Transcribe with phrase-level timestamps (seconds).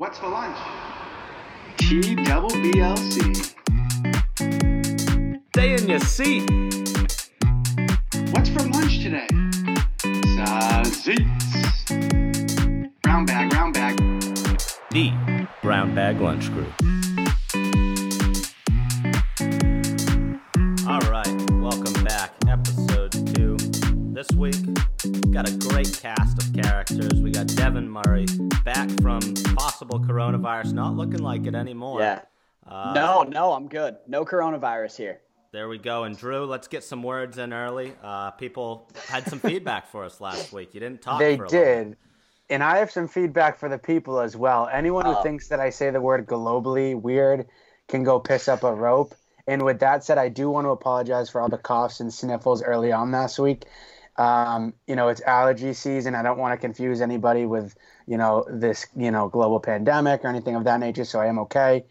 [0.00, 0.56] What's for lunch?
[1.76, 3.34] T double BLC.
[5.48, 6.48] Stay in your seat.
[8.30, 9.26] What's for lunch today?
[10.36, 11.26] Sausage.
[13.02, 13.96] Brown bag, brown bag.
[14.92, 16.72] The Brown Bag Lunch Group.
[20.86, 22.34] All right, welcome back.
[22.46, 23.56] Episode two.
[24.12, 24.54] This week,
[25.38, 27.20] got a great cast of characters.
[27.20, 28.26] We got Devin Murray
[28.64, 29.20] back from
[29.54, 32.00] possible coronavirus, not looking like it anymore.
[32.00, 32.22] Yeah.
[32.66, 33.98] Uh, no, no, I'm good.
[34.08, 35.20] No coronavirus here.
[35.52, 36.02] There we go.
[36.02, 37.92] And Drew, let's get some words in early.
[38.02, 40.74] Uh, people had some feedback for us last week.
[40.74, 41.20] You didn't talk.
[41.20, 41.84] They for a little bit.
[41.90, 41.96] did.
[42.50, 44.68] And I have some feedback for the people as well.
[44.72, 45.22] Anyone who Oh.
[45.22, 47.46] thinks that I say the word globally weird
[47.86, 49.14] can go piss up a rope.
[49.46, 52.60] And with that said, I do want to apologize for all the coughs and sniffles
[52.60, 53.66] early on last week.
[54.18, 56.14] Um, you know, it's allergy season.
[56.14, 57.74] I don't want to confuse anybody with,
[58.06, 61.04] you know, this, you know, global pandemic or anything of that nature.
[61.04, 61.84] So I am okay.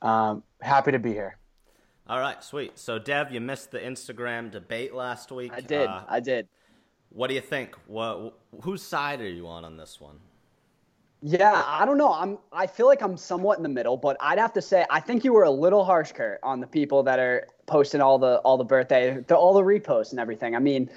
[0.00, 1.36] Um, happy to be here.
[2.06, 2.78] All right, sweet.
[2.78, 5.52] So, Dev, you missed the Instagram debate last week.
[5.54, 5.88] I did.
[5.88, 6.48] Uh, I did.
[7.08, 7.76] what do you think?
[7.86, 10.18] What, whose side are you on on this one?
[11.26, 12.12] Yeah, I don't know.
[12.12, 12.36] I'm.
[12.52, 15.24] I feel like I'm somewhat in the middle, but I'd have to say I think
[15.24, 18.58] you were a little harsh, Kurt, on the people that are posting all the all
[18.58, 20.54] the birthday, the, all the reposts and everything.
[20.54, 20.90] I mean,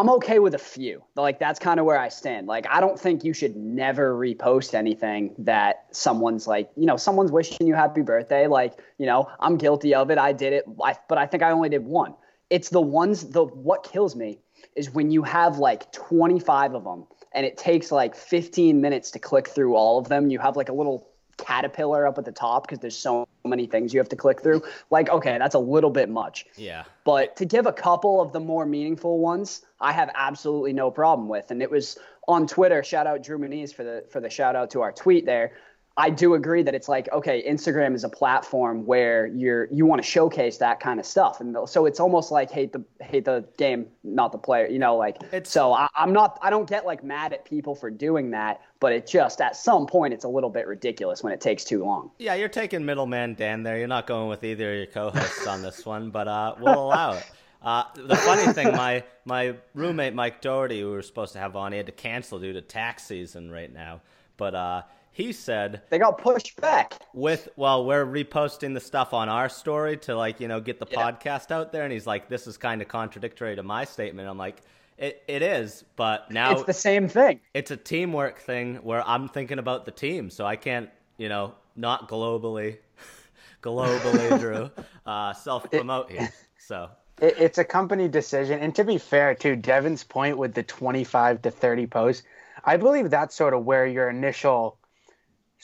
[0.00, 1.02] I'm okay with a few.
[1.14, 2.46] Like that's kind of where I stand.
[2.46, 7.30] Like I don't think you should never repost anything that someone's like, you know, someone's
[7.30, 8.46] wishing you happy birthday.
[8.46, 10.18] Like, you know, I'm guilty of it.
[10.18, 12.14] I did it, I, but I think I only did one.
[12.50, 13.30] It's the ones.
[13.30, 14.40] The what kills me
[14.76, 19.18] is when you have like 25 of them and it takes like 15 minutes to
[19.18, 20.30] click through all of them.
[20.30, 23.92] You have like a little caterpillar up at the top because there's so many things
[23.92, 24.62] you have to click through.
[24.90, 26.46] Like, okay, that's a little bit much.
[26.56, 26.84] Yeah.
[27.04, 31.28] But to give a couple of the more meaningful ones, I have absolutely no problem
[31.28, 31.50] with.
[31.50, 32.82] And it was on Twitter.
[32.82, 35.52] Shout out Drew Muniz for the for the shout out to our tweet there.
[35.96, 40.02] I do agree that it's like okay, Instagram is a platform where you're you want
[40.02, 43.44] to showcase that kind of stuff, and so it's almost like hate the hate the
[43.58, 44.66] game, not the player.
[44.66, 47.76] You know, like It's- so I, I'm not I don't get like mad at people
[47.76, 51.32] for doing that, but it just at some point it's a little bit ridiculous when
[51.32, 52.10] it takes too long.
[52.18, 53.78] Yeah, you're taking middleman Dan there.
[53.78, 57.12] You're not going with either of your co-hosts on this one, but uh, we'll allow
[57.14, 57.24] it.
[57.62, 61.54] Uh, the funny thing, my my roommate Mike Doherty, who we were supposed to have
[61.54, 64.00] on, he had to cancel due to tax season right now.
[64.36, 64.82] But uh,
[65.14, 66.94] he said They got pushed back.
[67.14, 70.86] with well, we're reposting the stuff on our story to like you know get the
[70.90, 71.12] Yeah.
[71.12, 74.28] podcast out there, and he's like, this is kind of contradictory to my statement.
[74.28, 74.60] I'm like,
[74.98, 77.40] it it is, but now It's the same thing.
[77.54, 81.54] it's a teamwork thing where I'm thinking about the team, so I can't, you know,
[81.76, 82.78] not globally,
[83.62, 84.70] globally, Drew,
[85.06, 86.32] uh, self promote here.
[86.58, 88.58] So It, it's a company decision.
[88.60, 92.22] And to be fair, to Devin's point with the 25 to 30 posts,
[92.64, 94.78] I believe that's sort of where your initial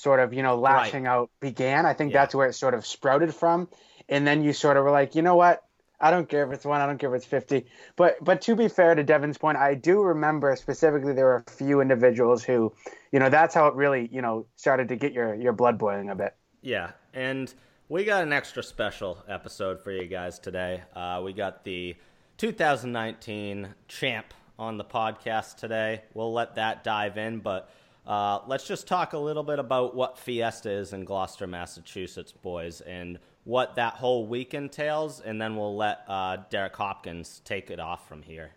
[0.00, 1.84] sort of, you know, lashing out began.
[1.86, 2.20] I think Yeah.
[2.22, 3.68] that's where it sort of sprouted from.
[4.08, 5.62] And then you sort of were like, you know what?
[6.02, 7.66] I don't care if it's one, I don't care if it's 50.
[7.96, 11.50] But but to be fair to Devin's point, I do remember specifically there were a
[11.50, 12.72] few individuals who,
[13.12, 16.08] you know, that's how it really, you know, started to get your, your blood boiling
[16.08, 16.34] a bit.
[16.62, 17.52] yeah, and
[17.90, 20.82] we got an extra special episode for you guys today.
[20.96, 21.94] Uh, we got the
[22.38, 26.02] 2019 champ on the podcast today.
[26.14, 27.68] We'll let that dive in, but.
[28.10, 32.80] Uh, let's just talk a little bit about what Fiesta is in Gloucester, Massachusetts, boys,
[32.80, 37.78] and what that whole week entails, and then we'll let uh, Derek Hopkins take it
[37.78, 38.50] off from here.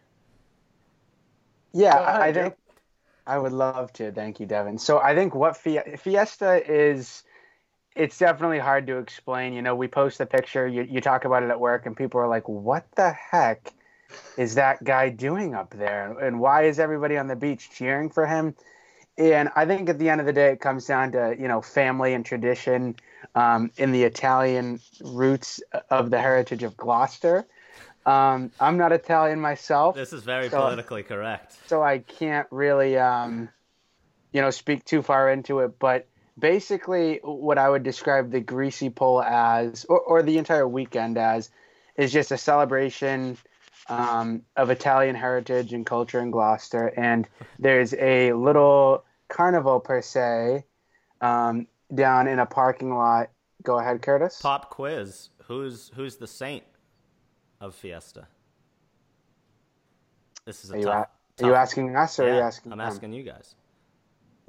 [1.71, 2.55] Yeah, ahead, I I think
[3.27, 4.11] I would love to.
[4.11, 4.79] Thank you, Devin.
[4.79, 7.21] So I think what Fiesta is,
[7.95, 9.53] it's definitely hard to explain.
[9.53, 12.19] You know, we post the picture, you, you talk about it at work, and people
[12.19, 13.71] are like, what the heck
[14.35, 16.17] is that guy doing up there?
[16.17, 18.55] And why is everybody on the beach cheering for him?
[19.17, 21.61] And I think at the end of the day, it comes down to, you know,
[21.61, 22.95] family and tradition
[23.35, 27.45] um, in the Italian roots of the heritage of Gloucester.
[28.05, 31.55] Um, I'm not Italian myself This is very So- politically correct.
[31.67, 33.49] so I can't really, um,
[34.33, 35.79] you know, speak too far into it.
[35.79, 36.07] But
[36.37, 41.49] basically, what I would describe the greasy pole as, or, or the entire weekend as,
[41.95, 43.37] is just a celebration
[43.87, 46.87] um, of Italian heritage and culture in Gloucester.
[46.97, 47.27] And
[47.59, 50.65] there's a little carnival per se
[51.21, 53.29] um, down in a parking lot.
[53.63, 54.41] Go ahead, Curtis.
[54.41, 56.63] Pop quiz: Who's who's the saint
[57.61, 58.27] of Fiesta?
[60.45, 61.07] This is a Are you, tough.
[61.39, 62.87] a- are you asking us or are you asking I'm them?
[62.87, 63.55] asking you guys.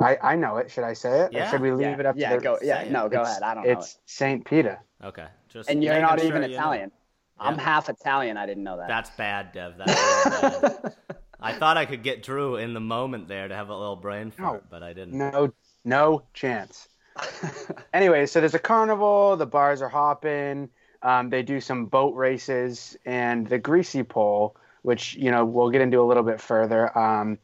[0.01, 0.71] I, I know it.
[0.73, 1.33] Should I say it?
[1.33, 1.47] Yeah.
[1.47, 2.59] Or should we leave yeah, it up yeah, to the go.
[2.61, 3.43] Yeah, no, go It's- ahead.
[3.45, 3.71] I don't know.
[3.71, 4.81] It's Saint Peter.
[5.03, 6.91] Okay, just And you're making not sure even you know.
[7.37, 7.59] Italian.
[7.61, 8.37] I'm half Italian.
[8.37, 8.89] I didn't know that.
[8.89, 9.75] That's bad, Dev.
[9.79, 9.93] That's
[10.27, 10.95] really bad.
[11.41, 14.31] I thought I could get Drew in the moment there to have a little brain
[14.31, 14.69] fart, No.
[14.71, 15.15] but I didn't.
[15.15, 15.53] No,
[15.85, 16.89] no chance.
[17.93, 19.37] anyway, so there's a carnival.
[19.37, 20.71] The bars are hopping.
[21.03, 25.83] Um, they do some boat races and the greasy pole, which you know we'll get
[25.83, 26.97] into a little bit further.
[26.97, 27.39] Um,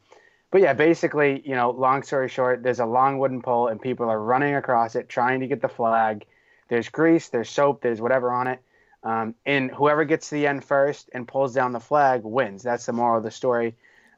[0.49, 4.09] but yeah, basically, you know, long story short, there's a long wooden pole and people
[4.09, 6.25] are running across it trying to get the flag.
[6.67, 8.59] There's grease, there's soap, there's whatever on it.
[9.03, 12.61] Um, and whoever gets to the end first and pulls down the flag wins.
[12.61, 13.75] That's the moral of the story.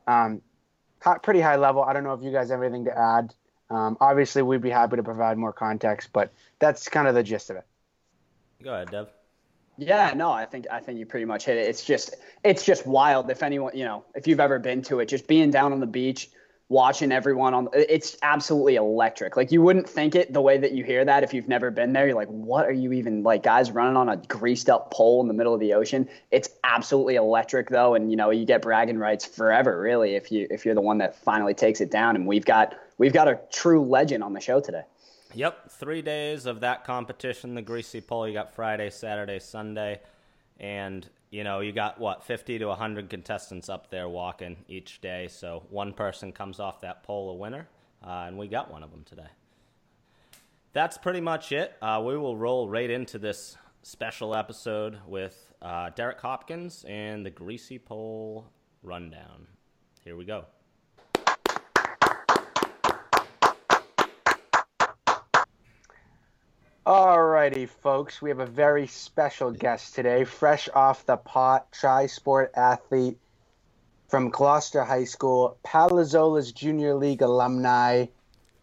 [0.08, 0.42] Um,
[1.00, 1.84] hot, pretty high level.
[1.84, 3.34] I don't know if you guys have anything to add.
[3.70, 7.50] Um, obviously, we'd be happy to provide more context, but that's kind of the gist
[7.50, 7.66] of it.
[8.62, 9.10] Go ahead, Dev.
[9.78, 11.68] Yeah, no, I think I think you pretty much hit it.
[11.68, 13.32] It's just it's just wild.
[13.32, 15.88] If anyone, you know, if you've ever been to it, just being down on the
[15.88, 16.30] beach,
[16.70, 19.36] watching everyone on, it's absolutely electric.
[19.38, 21.94] Like you wouldn't think it the way that you hear that if you've never been
[21.94, 22.08] there.
[22.08, 23.44] You're like, what are you even like?
[23.44, 26.10] Guys running on a greased up pole in the middle of the ocean.
[26.32, 30.48] It's absolutely electric though, and you know you get bragging rights forever, really, if you
[30.50, 32.16] if you're the one that finally takes it down.
[32.16, 34.84] And we've got we've got a true legend on the show today.
[35.36, 37.56] Yep, three days of that competition.
[37.56, 38.28] The greasy pole.
[38.28, 40.00] You got Friday, Saturday, Sunday,
[40.60, 45.28] and you know you got what 50 to 100 contestants up there walking each day.
[45.28, 47.68] So one person comes off that pole a winner,
[48.06, 49.30] uh, and we got one of them today.
[50.74, 51.74] That's pretty much it.
[51.82, 57.32] Uh, we will roll right into this special episode with uh, Derek Hopkins and the
[57.32, 58.46] greasy pole
[58.84, 59.48] rundown.
[60.04, 60.46] Here we go.
[66.86, 72.52] Alrighty, folks, we have a very special guest today, fresh off the pot, tri sport
[72.58, 73.18] athlete
[74.10, 78.08] from Gloucester High School, Palazzola's Junior League alumni,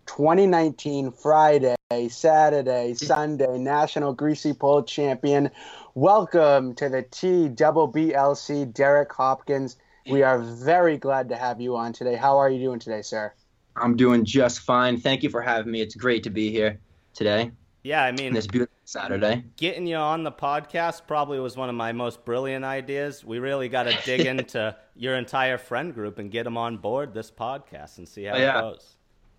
[0.05, 1.77] 2019 Friday,
[2.11, 5.51] Saturday, Sunday, National Greasy Pole champion.
[5.95, 9.79] Welcome to the T Double BLC, Derek Hopkins.
[10.11, 12.17] We are very glad to have you on today.
[12.17, 13.33] How are you doing today, sir?
[13.77, 15.01] I'm doing just fine.
[15.01, 15.81] Thank you for having me.
[15.81, 16.81] It's great to be here
[17.15, 17.53] today.
[17.83, 19.43] Yeah, I mean, this beautiful Saturday.
[19.57, 23.25] Getting you on the podcast probably was one of my most brilliant ideas.
[23.25, 27.15] We really got to dig into your entire friend group and get them on board
[27.15, 28.59] this podcast and see how Oh, yeah.
[28.59, 28.97] it goes.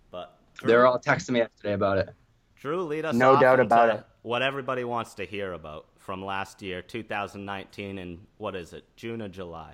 [0.09, 2.09] But Drew, They're all texting me yesterday about it.
[2.55, 4.03] Drew, lead us No off doubt into about it.
[4.23, 9.21] What everybody wants to hear about from last year, 2019, and what is it, June
[9.21, 9.73] or July?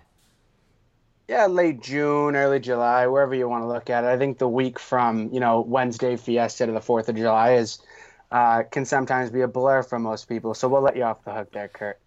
[1.30, 4.08] Yeah, late June, early July, wherever you want to look at it.
[4.08, 7.80] I think the week from you know Wednesday Fiesta to the Fourth of July is
[8.32, 10.54] uh, can sometimes be a blur for most people.
[10.54, 12.00] So we'll let you off the hook there, Kurt.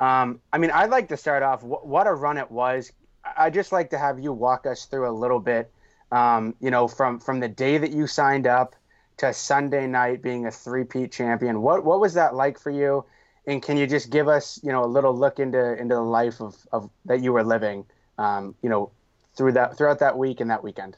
[0.00, 1.62] Um, I mean, I'd like to start off.
[1.62, 2.92] Wh- what a run it was!
[3.36, 5.70] I'd just like to have you walk us through a little bit.
[6.12, 8.76] Um, you know, from from the day that you signed up
[9.18, 11.62] to Sunday night being a three-peat champion.
[11.62, 13.04] What what was that like for you?
[13.46, 16.40] And can you just give us, you know, a little look into into the life
[16.40, 17.84] of, of that you were living,
[18.18, 18.90] um, you know,
[19.36, 20.96] through that throughout that week and that weekend?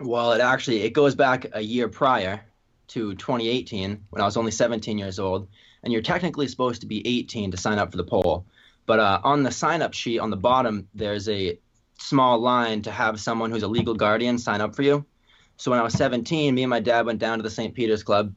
[0.00, 2.42] Well, it actually it goes back a year prior
[2.88, 5.48] to 2018 when I was only 17 years old,
[5.82, 8.46] and you're technically supposed to be 18 to sign up for the pole.
[8.86, 11.58] But uh, on the sign-up sheet on the bottom, there's a
[11.98, 15.04] small line to have someone who's a legal guardian sign up for you.
[15.56, 17.74] So when I was 17, me and my dad went down to the St.
[17.74, 18.32] Peter's Club.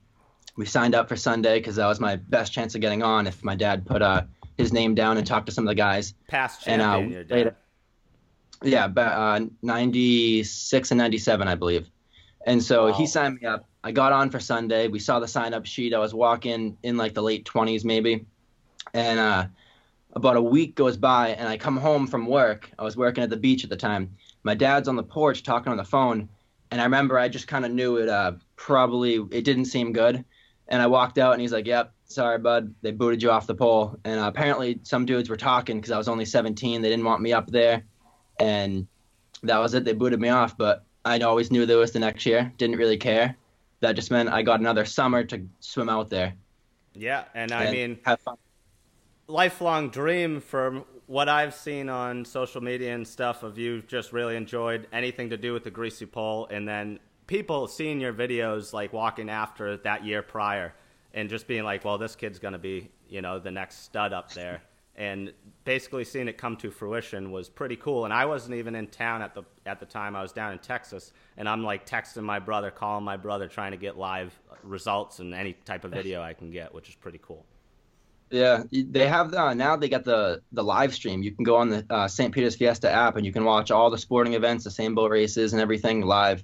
[0.56, 3.44] We signed up for Sunday because that was my best chance of getting on if
[3.44, 4.24] my dad put uh,
[4.58, 6.14] his name down and talked to some of the guys.
[6.28, 7.36] Past And, uh, champion, your dad.
[7.36, 7.56] later-
[8.64, 11.90] Yeah, but, uh, 96 and 97, I believe.
[12.46, 12.94] And so Wow.
[12.94, 13.69] he signed me up.
[13.84, 14.88] I got on for Sunday.
[14.88, 15.94] We saw the sign up sheet.
[15.94, 18.26] I was walking in like the late 20s, maybe.
[18.94, 19.46] And uh,
[20.14, 22.70] about a week goes by, and I come home from work.
[22.78, 24.16] I was working at the beach at the time.
[24.44, 26.30] My dad's on the porch talking on the phone.
[26.72, 30.24] And I remember I just kind of knew it uh, probably, it didn't seem good.
[30.68, 32.76] And I walked out, and he's like, Yep, sorry, bud.
[32.82, 33.98] They booted you off the pole.
[34.04, 36.82] And uh, apparently, some dudes were talking because I was only 17.
[36.82, 37.84] They didn't want me up there.
[38.40, 38.88] And
[39.44, 39.86] that was it.
[39.86, 40.58] They booted me off.
[40.58, 42.54] But I always knew there was the next year.
[42.58, 43.36] Didn't really care.
[43.82, 46.34] That just meant I got another summer to swim out there.
[46.94, 48.36] yeah, and I mean, have fun.
[49.28, 54.36] lifelong dream from what I've seen on social media and stuff of you just really
[54.36, 58.92] enjoyed anything to do with the greasy pole and then people seeing your videos like
[58.92, 60.74] walking after that year prior
[61.14, 64.14] and just being like, well, this kid's going to be, you know, the next stud
[64.14, 64.62] up there.
[65.00, 68.04] And basically seeing it come to fruition was pretty cool.
[68.04, 70.16] And I wasn't even in town at the at the time.
[70.16, 73.72] I was down in Texas, and I'm like texting my brother, calling my brother, trying
[73.72, 77.20] to get live results and any type of video I can get, which is pretty
[77.24, 77.46] cool.
[78.30, 79.76] Yeah, they have uh, now.
[79.76, 81.24] They got the the live stream.
[81.24, 82.34] You can go on the uh, St.
[82.34, 85.54] Peter's Fiesta app and you can watch all the sporting events, the same boat races,
[85.54, 86.44] and everything live.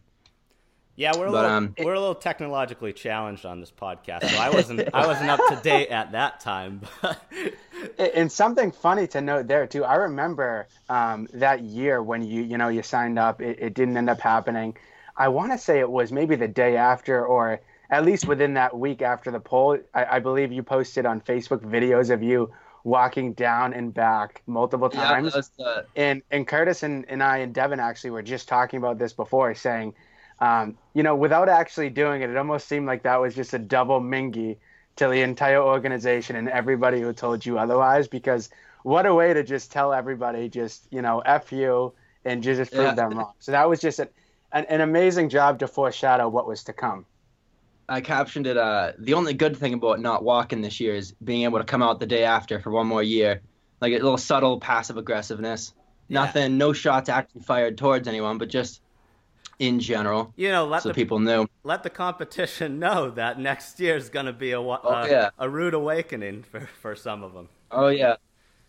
[0.98, 4.38] Yeah, we're a But, little um, we're a little technologically challenged on this podcast, so
[4.38, 6.82] I wasn't I wasn't up to date at that time.
[7.02, 7.20] But
[8.16, 9.84] And something funny to note there too.
[9.84, 13.42] I remember um, that year when you you know you signed up.
[13.42, 14.78] It, it didn't end up happening.
[15.18, 18.78] I want to say it was maybe the day after, or at least within that
[18.78, 22.52] week after the pole, I, I believe you posted on Facebook videos of you
[22.84, 25.34] walking down and back multiple Yeah, times.
[25.34, 28.78] that was the, and and Curtis and, and I and Devin actually were just talking
[28.78, 29.94] about this before, saying,
[30.40, 33.60] um, you know, without actually doing it, it almost seemed like that was just a
[33.60, 34.58] double mingy
[34.98, 38.08] to the entire organization and everybody who told you otherwise.
[38.08, 38.50] Because
[38.84, 42.72] what a way to just tell everybody, just you know, f you and just, just
[42.72, 42.96] prove Yeah.
[42.96, 43.34] them wrong.
[43.40, 44.10] So that was just an,
[44.52, 47.06] an an amazing job to foreshadow what was to come.
[47.88, 48.58] I captioned it.
[48.58, 51.84] Uh, the only good thing about not walking this year is being able to come
[51.84, 53.42] out the day after for one more year,
[53.80, 55.74] like a little subtle passive aggressiveness.
[56.08, 56.22] Yeah.
[56.22, 58.82] Nothing, no shots actually fired towards anyone, but just
[59.60, 61.48] in general, You know, let so the people know.
[61.64, 65.30] let the competition know that next year's going to be a wa- Oh, uh, yeah.
[65.40, 67.50] a rude awakening for, for some of them.
[67.72, 68.16] Oh yeah,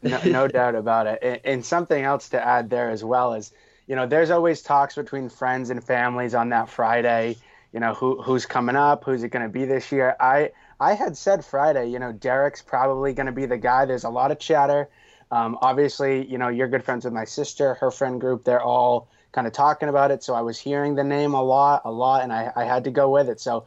[0.03, 1.19] no, no doubt about it.
[1.23, 3.53] And, and something else to add there as well is,
[3.87, 7.37] you know, there's always talks between friends and families on that Friday.
[7.73, 9.05] You know, who who's coming up?
[9.05, 10.17] Who's it going to be this year?
[10.21, 10.51] I
[10.81, 11.89] I had said Friday.
[11.91, 13.85] You know, Derek's probably going to be the guy.
[13.85, 14.89] There's a lot of chatter.
[15.31, 18.45] Um, obviously, you know, you're good friends with my sister, her friend group.
[18.45, 20.25] They're all kind of talking about it.
[20.25, 22.91] So I was hearing the name a lot, a lot, and I, I had to
[22.91, 23.39] go with it.
[23.39, 23.67] So,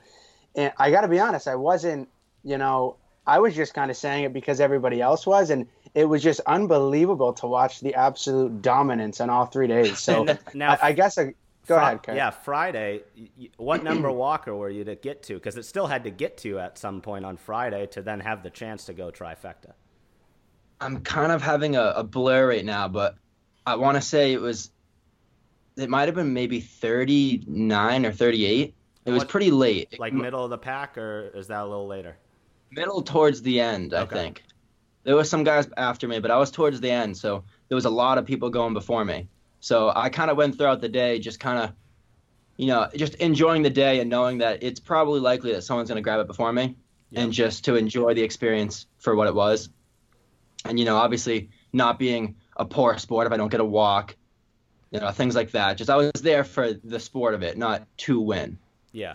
[0.56, 2.10] and I got to be honest, I wasn't,
[2.44, 2.98] you know,
[3.28, 6.42] I was just kind of saying it because everybody else was, and it was just
[6.48, 10.00] unbelievable to watch the absolute dominance on all three days.
[10.00, 11.36] So Now, I, I guess I
[11.68, 12.16] go Fri- ahead, Kurt.
[12.16, 13.02] Yeah, Friday.
[13.16, 15.36] y- y- What number walker were you to get to?
[15.36, 18.42] Because it still had to get to at some point on Friday to then have
[18.42, 19.74] the chance to go trifecta.
[20.82, 23.16] I'm kind of having a, a blur right now, but
[23.68, 24.72] I want to say it was.
[25.80, 28.76] It might have been maybe 39 or 38.
[29.06, 29.98] It was pretty late.
[30.00, 32.18] Like middle of the pack, or is that a little later?
[32.72, 34.16] middle towards the end, I Okay.
[34.16, 34.44] think.
[35.04, 37.86] There was some guys after me, but I was towards the end, so there was
[37.86, 39.28] a lot of people going before me.
[39.60, 41.72] So I kind of went throughout the day, just kind of,
[42.58, 45.96] you know, just enjoying the day and knowing that it's probably likely that someone's going
[45.96, 46.76] to grab it before me,
[47.16, 49.70] and just to enjoy the experience for what it was.
[50.66, 54.16] And you know, obviously, not being a poor sport if I don't get a walk,
[54.92, 55.78] you know, things like that.
[55.78, 58.58] Just I was there for the sport of it, not to win.
[58.92, 59.14] Yeah.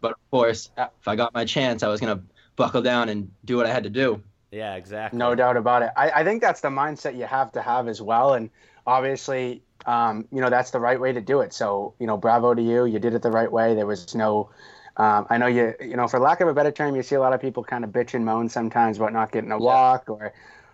[0.00, 2.24] But of course, if I got my chance, I was going to
[2.56, 4.22] buckle down and do what I had to do.
[4.50, 5.18] Yeah, exactly.
[5.18, 5.90] No doubt about it.
[5.96, 8.34] I, I think that's the mindset you have to have as well.
[8.34, 8.50] And
[8.86, 11.52] obviously, um, you know, that's the right way to do it.
[11.52, 12.84] So, you know, bravo to you.
[12.84, 13.74] You did it the right way.
[13.74, 14.50] There was no,
[14.98, 17.20] um, I know you, you know, for lack of a better term, you see a
[17.20, 20.32] lot of people kind of bitch and moan sometimes about not getting a walk or,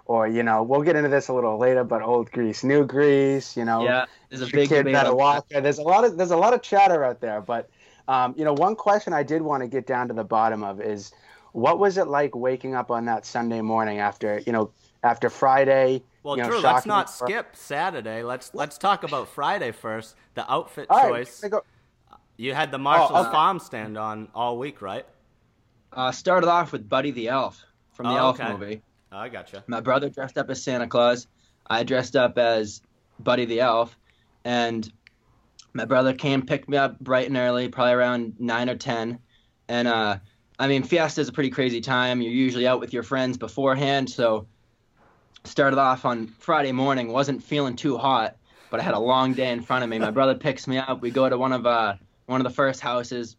[0.08, 3.56] or, you know, we'll get into this a little later, but old grease, new grease,
[3.56, 4.94] you know, Yeah, there's a your big kid debate.
[4.94, 5.48] better on walk.
[5.50, 7.68] There's a lot of, there's a lot of chatter out there, but,
[8.08, 10.80] um, you know, one question I did want to get down to the bottom of
[10.80, 11.12] is,
[11.52, 14.70] what was it like waking up on that Sunday morning after you know
[15.02, 16.02] after Friday?
[16.22, 18.22] Well, you know, Drew, let's shocking- not skip Saturday.
[18.22, 20.14] Let's let's talk about Friday first.
[20.34, 21.42] The outfit All right, choice.
[21.42, 21.62] we go-
[22.36, 23.30] You had the Marshall's Oh, okay.
[23.32, 25.06] Farm stand on all week, right?
[25.92, 28.52] Uh, started off with Buddy the Elf from the Oh, Elf okay.
[28.52, 28.82] movie.
[29.10, 29.64] Oh, I gotcha.
[29.66, 31.26] My brother dressed up as Santa Claus.
[31.68, 32.82] I dressed up as
[33.18, 33.96] Buddy the Elf,
[34.44, 34.90] and
[35.72, 39.18] my brother came picked me up bright and early, probably around nine or ten.
[39.68, 40.18] And uh,
[40.58, 42.20] I mean, Fiesta is a pretty crazy time.
[42.20, 44.46] You're usually out with your friends beforehand, so
[45.44, 47.08] started off on Friday morning.
[47.08, 48.36] wasn't feeling too hot,
[48.70, 49.98] but I had a long day in front of me.
[49.98, 51.00] My brother picks me up.
[51.00, 51.94] We go to one of uh,
[52.26, 53.36] one of the first houses,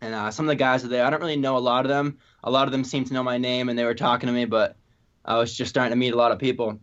[0.00, 1.04] and uh, some of the guys are there.
[1.04, 2.18] I don't really know a lot of them.
[2.42, 4.44] A lot of them seem to know my name, and they were talking to me,
[4.44, 4.76] but
[5.24, 6.78] I was just starting to meet a lot of people.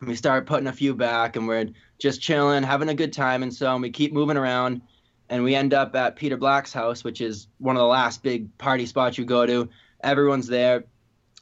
[0.00, 1.68] We started putting a few back, and we're
[1.98, 4.82] just chilling, having a good time, and so and we keep moving around,
[5.28, 8.56] and we end up at Peter Black's house, which is one of the last big
[8.58, 9.68] party spots you go to.
[10.02, 10.84] Everyone's there,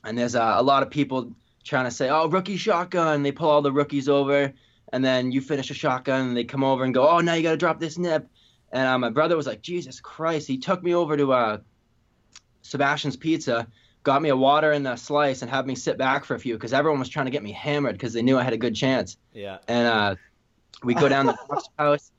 [0.04, 1.32] and there's uh, a lot of people
[1.64, 4.52] trying to say, "Oh, rookie shotgun!" They pull all the rookies over,
[4.92, 7.42] and then you finish a shotgun, and they come over and go, "Oh, now you
[7.42, 8.28] got to drop this nip."
[8.72, 11.58] And uh, my brother was like, "Jesus Christ!" He took me over to uh,
[12.62, 13.66] Sebastian's Pizza,
[14.02, 16.54] got me a water and a slice, and had me sit back for a few
[16.54, 18.74] because everyone was trying to get me hammered because they knew I had a good
[18.74, 19.16] chance.
[19.32, 19.58] Yeah.
[19.68, 20.14] And uh,
[20.82, 21.36] we go down the
[21.78, 22.10] house,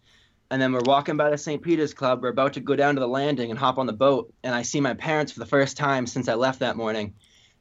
[0.49, 1.61] and then we're walking by the St.
[1.61, 2.21] Peter's Club.
[2.21, 4.61] We're about to go down to the landing and hop on the boat, and I
[4.61, 7.13] see my parents for the first time since I left that morning.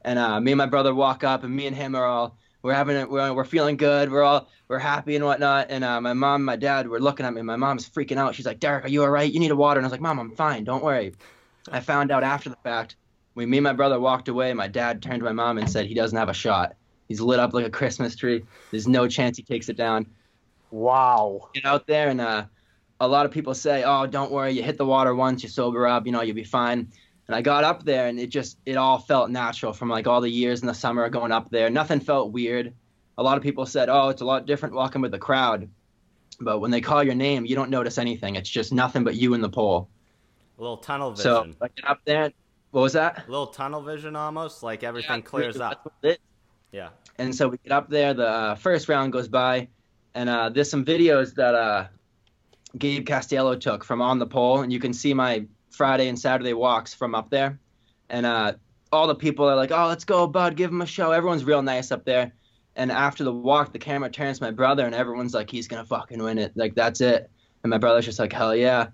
[0.03, 2.75] And uh, me and my brother walk up, and me and him are all we're
[2.75, 3.11] having it.
[3.11, 4.11] We're, we're feeling good.
[4.11, 5.69] We're all we're happy and whatnot.
[5.71, 7.43] And uh, my mom, and my dad were looking at me.
[7.43, 8.35] My mom's freaking out.
[8.35, 9.31] She's like, "Derek, are you all right?
[9.31, 10.65] You need a water." And I was like, "Mom, I'm fine.
[10.65, 11.15] Don't worry."
[11.71, 12.97] I found out after the fact.
[13.41, 15.87] When me and my brother walked away, my dad turned to my mom and said
[15.87, 16.75] he doesn't have a shot.
[17.09, 18.45] He's lit up like a Christmas tree.
[18.71, 20.05] There's no chance he takes it down.
[20.71, 21.49] Wow.
[21.55, 22.45] Get out there, and uh,
[23.01, 24.53] a lot of people say, "Oh, don't worry.
[24.53, 26.05] You hit the water once, you sober up.
[26.05, 26.93] You know, you'll be fine."
[27.29, 30.21] And I got up there, and it just it all felt natural from like all
[30.21, 31.71] the years in the summer going up there.
[31.71, 32.75] Nothing felt weird.
[33.17, 35.67] A lot of people said, "Oh, it's a lot different walking with the crowd,"
[36.43, 38.37] but when they call your name, you don't notice anything.
[38.37, 39.89] It's just nothing but you and the pole.
[40.59, 41.57] A little tunnel So vision.
[41.63, 42.33] I get up there.
[42.71, 43.27] What was that?
[43.27, 45.93] a little tunnel vision almost, like everything Yeah, clears up.
[46.73, 46.91] Yeah.
[47.19, 48.15] And so we get up there.
[48.15, 49.69] The uh, first round goes by,
[50.15, 51.89] and uh, there's some videos that uh,
[52.79, 56.53] Gabe Castello took from on the pole, and you can see my Friday and Saturday
[56.53, 57.59] walks from up there.
[58.09, 58.53] And uh,
[58.93, 60.57] all the people are like, "Oh, let's go, bud!
[60.57, 62.33] Give him a show." Everyone's real nice up there.
[62.77, 65.85] And after the walk, the camera turns to my brother, and everyone's like, "He's gonna
[65.85, 66.53] fucking win it!
[66.57, 67.31] Like that's it!"
[67.63, 68.89] And my brother's just like, "Hell yeah!"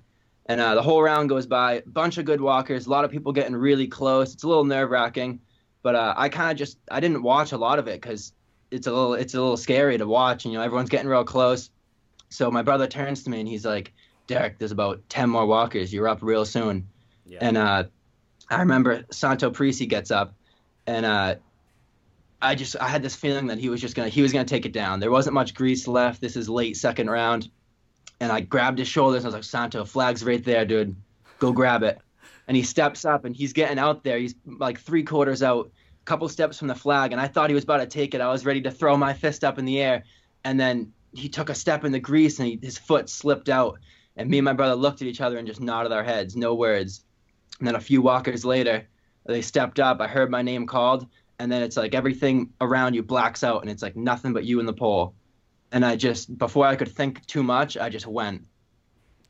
[0.46, 1.82] And uh, the whole round goes by.
[1.86, 2.86] Bunch of good walkers.
[2.86, 4.32] A lot of people getting really close.
[4.32, 5.40] It's a little nerve wracking,
[5.82, 8.32] but uh, I kind of just I didn't watch a lot of it because
[8.70, 10.44] it's a little it's a little scary to watch.
[10.44, 11.70] And, you know, everyone's getting real close.
[12.28, 13.92] So my brother turns to me and he's like,
[14.26, 15.92] "Derek, there's about ten more walkers.
[15.92, 16.88] You're up real soon."
[17.24, 17.38] Yeah.
[17.40, 17.84] And uh,
[18.48, 20.34] I remember Santo Parisi gets up,
[20.86, 21.36] and uh,
[22.40, 24.66] I just I had this feeling that he was just gonna he was gonna take
[24.66, 25.00] it down.
[25.00, 26.20] There wasn't much grease left.
[26.20, 27.50] This is late second round,
[28.20, 29.24] and I grabbed his shoulders.
[29.24, 30.96] I was like, Santo, flag's right there, dude.
[31.38, 31.98] Go grab it.
[32.48, 34.18] And he steps up and he's getting out there.
[34.18, 35.70] He's like three quarters out,
[36.00, 38.20] a couple steps from the flag, and I thought he was about to take it.
[38.20, 40.04] I was ready to throw my fist up in the air,
[40.44, 43.78] and then he took a step in the grease and he, his foot slipped out.
[44.16, 46.54] And me and my brother looked at each other and just nodded our heads, no
[46.54, 47.04] words.
[47.58, 48.86] And then a few walkers later,
[49.26, 50.00] they stepped up.
[50.00, 51.06] I heard my name called,
[51.38, 54.60] and then it's like everything around you blacks out, and it's like nothing but you
[54.60, 55.14] and the pole.
[55.76, 58.46] And I just, before I could think too much, I just went.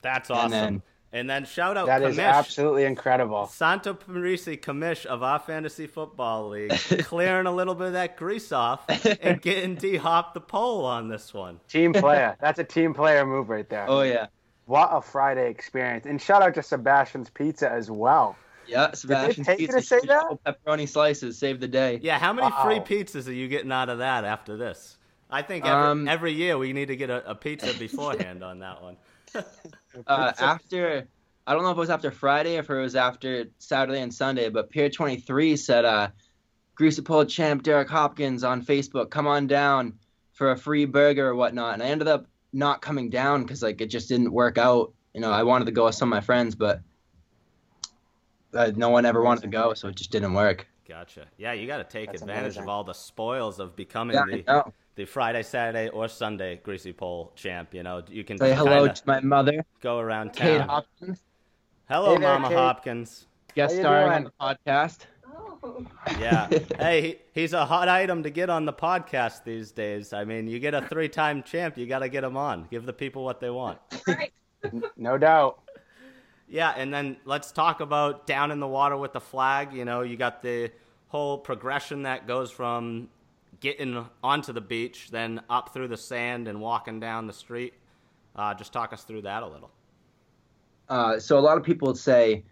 [0.01, 0.53] That's awesome.
[0.53, 2.23] And And then, then- shout out That is Kamish.
[2.23, 3.49] absolutely incredible.
[3.49, 8.53] Santo Parisi Kamish of our fantasy football league, clearing a little bit of that grease
[8.53, 8.85] off
[9.21, 11.59] and getting D Hop the pole on this one.
[11.69, 12.37] Team player.
[12.41, 13.87] That's a team player move right there.
[13.89, 14.27] Oh yeah,
[14.67, 16.07] What a Friday experience.
[16.07, 18.37] And shout out to Sebastian's Pizza as well.
[18.69, 18.93] yeah.
[18.93, 20.27] Sebastian take you to say that?
[20.47, 21.99] Pepperoni slices saved the day.
[22.05, 24.97] Yeah, how many free pizzas are you getting out of that after this?
[25.31, 28.61] I think every, Um, every year we need to get a, a pizza beforehand on
[28.61, 28.97] that one.
[30.07, 31.09] uh, after
[31.47, 34.13] I don't know if it was after Friday or if it was after Saturday and
[34.13, 36.09] Sunday, but Pier 23 said, uh,
[36.75, 39.95] Greasy Pole champ Derek Hopkins on Facebook, come on down
[40.33, 41.75] for a free burger or whatnot.
[41.75, 44.93] And I ended up not coming down because like it just didn't work out.
[45.15, 46.81] You know, I wanted to go with some of my friends, but
[48.53, 50.67] uh, no one ever wanted to go, so it just didn't work.
[50.87, 51.27] Gotcha.
[51.37, 52.63] Yeah, you got to take That's advantage amazing.
[52.65, 54.73] of all the spoils of becoming Yeah, the, know.
[54.97, 57.73] The Friday, Saturday, or Sunday Greasy Pole champ.
[57.73, 60.35] You know, you can Say just hello to my mother, go around town.
[60.35, 60.69] Kate town.
[60.69, 61.23] Hopkins,
[61.89, 62.57] Hello, Hey there, Mama Kate.
[62.57, 63.27] Hopkins.
[63.55, 65.07] guest How you starring on the podcast.
[65.63, 65.87] Oh.
[66.19, 66.49] Yeah.
[66.79, 70.13] hey, he, he's a hot item to get on the podcast these days.
[70.13, 72.67] I mean, you get a three-time champ, you got to get him on.
[72.71, 73.79] Give the people what they want.
[74.97, 75.61] no doubt.
[76.49, 79.73] Yeah, and then let's talk about down in the water with the flag.
[79.73, 80.71] You know, you got the
[81.09, 83.09] whole progression that goes from
[83.67, 87.75] getting onto the beach, then up through the sand and walking down the street.
[88.37, 89.73] Uh, just talk us through that a little.
[90.89, 92.45] Uh, so a lot of people would say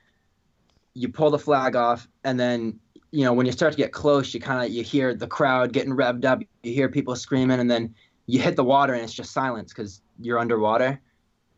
[0.94, 2.80] you pull the flag off and then
[3.12, 5.72] you know when you start to get close you kind of you hear the crowd
[5.72, 7.94] getting revved up you hear people screaming and then
[8.26, 11.00] you hit the water and it's just silence because you're underwater.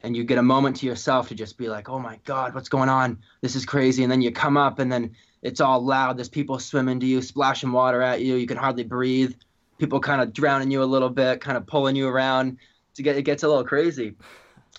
[0.02, 2.68] And you get a moment to yourself to just be like oh my god what's
[2.68, 3.18] going on?
[3.40, 4.02] This is crazy.
[4.02, 6.18] And then you come up and then it's all loud.
[6.18, 8.34] There's people swimming to you splashing water at you.
[8.34, 9.34] You can hardly breathe
[9.78, 12.58] people kind of drowning you a little bit kind of pulling you around
[12.94, 14.14] to get it gets a little crazy.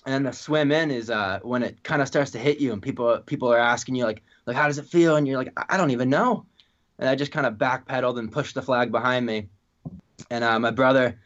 [0.06, 2.74] And then the swim in is uh, when it kind of starts to hit you
[2.74, 5.16] and people people are asking you like like how does it feel?
[5.16, 6.46] And you're like I don't even know.
[7.00, 9.50] And I just kind of backpedaled and pushed the flag behind me.
[10.32, 11.20] And uh, my brother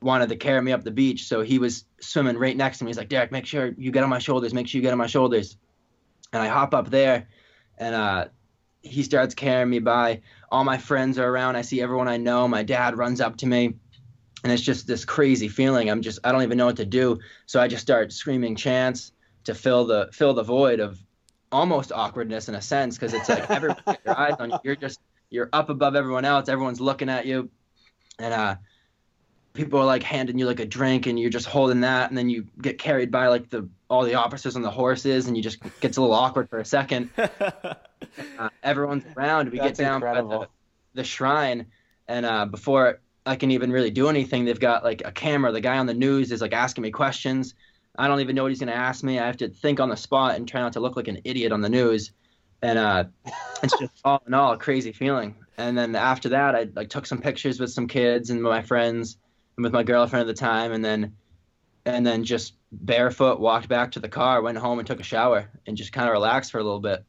[0.00, 2.90] wanted to carry me up the beach so he was swimming right next to me.
[2.90, 4.98] He's like Derek make sure you get on my shoulders make sure you get on
[4.98, 5.56] my shoulders.
[6.32, 7.28] And I hop up there
[7.78, 8.28] and uh,
[8.82, 11.56] he starts carrying me by all my friends are around.
[11.56, 12.46] I see everyone I know.
[12.46, 13.74] My dad runs up to me
[14.44, 15.90] and it's just this crazy feeling.
[15.90, 17.18] I'm just i don't even know what to do.
[17.46, 19.12] So i just start screaming chants
[19.44, 20.98] to fill the fill the void of
[21.50, 25.00] almost awkwardness in a sense because it's like everyone your eyes on you you're just
[25.30, 26.50] you're up above everyone else.
[26.50, 27.50] Everyone's looking at you.
[28.18, 28.56] And uh
[29.54, 32.30] people are like handing you like a drink and you're just holding that and then
[32.30, 35.58] you get carried by like the all the officers on the horses and you just
[35.80, 37.10] gets a little awkward for a second
[38.38, 39.50] uh, everyone's around.
[39.50, 40.48] We That's get down by the,
[40.94, 41.66] the shrine,
[42.08, 45.52] and uh, before I can even really do anything, they've got like a camera.
[45.52, 47.54] The guy on the news is like asking me questions.
[47.96, 49.18] I don't even know what he's gonna ask me.
[49.18, 51.52] I have to think on the spot and try not to look like an idiot
[51.52, 52.12] on the news.
[52.62, 53.04] And uh,
[53.62, 55.36] it's just all in all a crazy feeling.
[55.58, 59.18] And then after that, I like took some pictures with some kids and my friends
[59.56, 61.16] and with my girlfriend at the time, and then
[61.86, 65.50] and then just barefoot walked back to the car, went home and took a shower,
[65.66, 67.04] and just kind of relaxed for a little bit.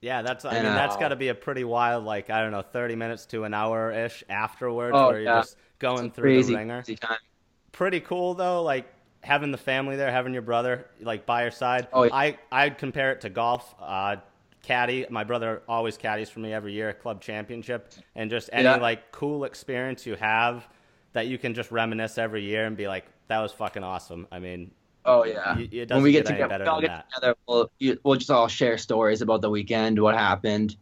[0.00, 0.44] Yeah, that's.
[0.44, 2.62] I And, mean, uh, that's got to be a pretty wild, like I don't know,
[2.62, 5.40] thirty minutes to an hour ish afterwards, Oh, where you're yeah.
[5.40, 6.86] just going through crazy, the ringer.
[7.72, 8.62] Pretty cool though.
[8.62, 8.86] Like
[9.22, 11.88] having the family there, having your brother like by your side.
[11.92, 12.10] Oh, yeah.
[12.10, 13.74] I I'd compare it to golf.
[13.80, 14.16] Uh,
[14.62, 18.64] caddy, my brother always caddies for me every year at club championship, and just any
[18.64, 18.76] Yeah.
[18.76, 20.68] like cool experience you have
[21.18, 24.28] that you can just reminisce every year and be like, that was fucking awesome.
[24.30, 24.70] I mean,
[25.04, 25.56] Oh yeah.
[25.56, 27.06] Y- it when we get get together, we all get that.
[27.12, 27.70] together, we'll
[28.04, 30.76] we'll just all share stories about the weekend, what happened,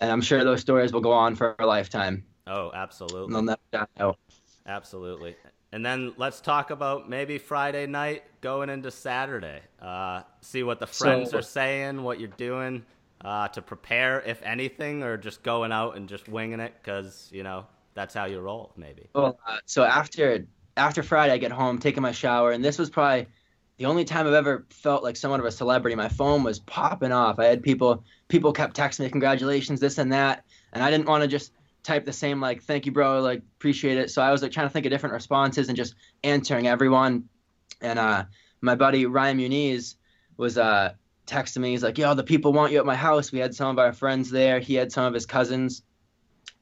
[0.00, 2.24] and I'm sure those stories will go on for a lifetime.
[2.46, 3.32] oh, absolutely.
[3.32, 4.18] They'll never die out.
[4.66, 5.36] Absolutely.
[5.72, 9.60] And then let's talk about maybe Friday night going into Saturday.
[9.80, 12.84] Uh, see what the friends So- are saying, what you're doing
[13.24, 17.42] uh, to prepare, if anything, or just going out and just winging it because, you
[17.44, 19.08] know, that's how you roll, maybe.
[19.14, 22.90] Well, uh, so after after Friday, I get home, taking my shower, and this was
[22.90, 23.26] probably
[23.78, 25.96] the only time I've ever felt like somewhat of a celebrity.
[25.96, 27.38] My phone was popping off.
[27.38, 31.22] I had people people kept texting me congratulations, this and that, and I didn't want
[31.22, 34.10] to just type the same like thank you, bro, like appreciate it.
[34.10, 37.28] So I was like trying to think of different responses and just answering everyone.
[37.80, 38.24] And uh,
[38.60, 39.96] my buddy Ryan Muniz
[40.36, 40.92] was uh,
[41.26, 41.70] texting me.
[41.70, 43.92] He's like, "Yo, the people want you at my house." We had some of our
[43.92, 44.60] friends there.
[44.60, 45.82] He had some of his cousins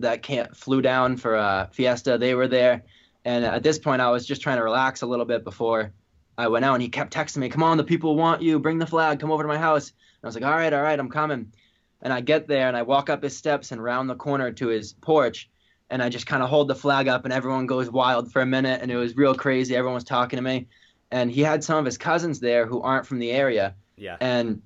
[0.01, 2.19] that can't flew down for a Fiesta.
[2.19, 2.83] They were there,
[3.25, 5.93] and at this point, I was just trying to relax a little bit before
[6.37, 6.75] I went out.
[6.75, 8.59] And he kept texting me, "Come on, the people want you.
[8.59, 9.19] Bring the flag.
[9.19, 11.53] Come over to my house." And I was like, "All right, all right, I'm coming."
[12.01, 14.69] And I get there and I walk up his steps and round the corner to
[14.69, 15.51] his porch,
[15.91, 18.47] and I just kind of hold the flag up, and everyone goes wild for a
[18.47, 19.75] minute, and it was real crazy.
[19.75, 20.69] Everyone was talking to me,
[21.11, 24.17] and he had some of his cousins there who aren't from the area Yeah.
[24.21, 24.63] and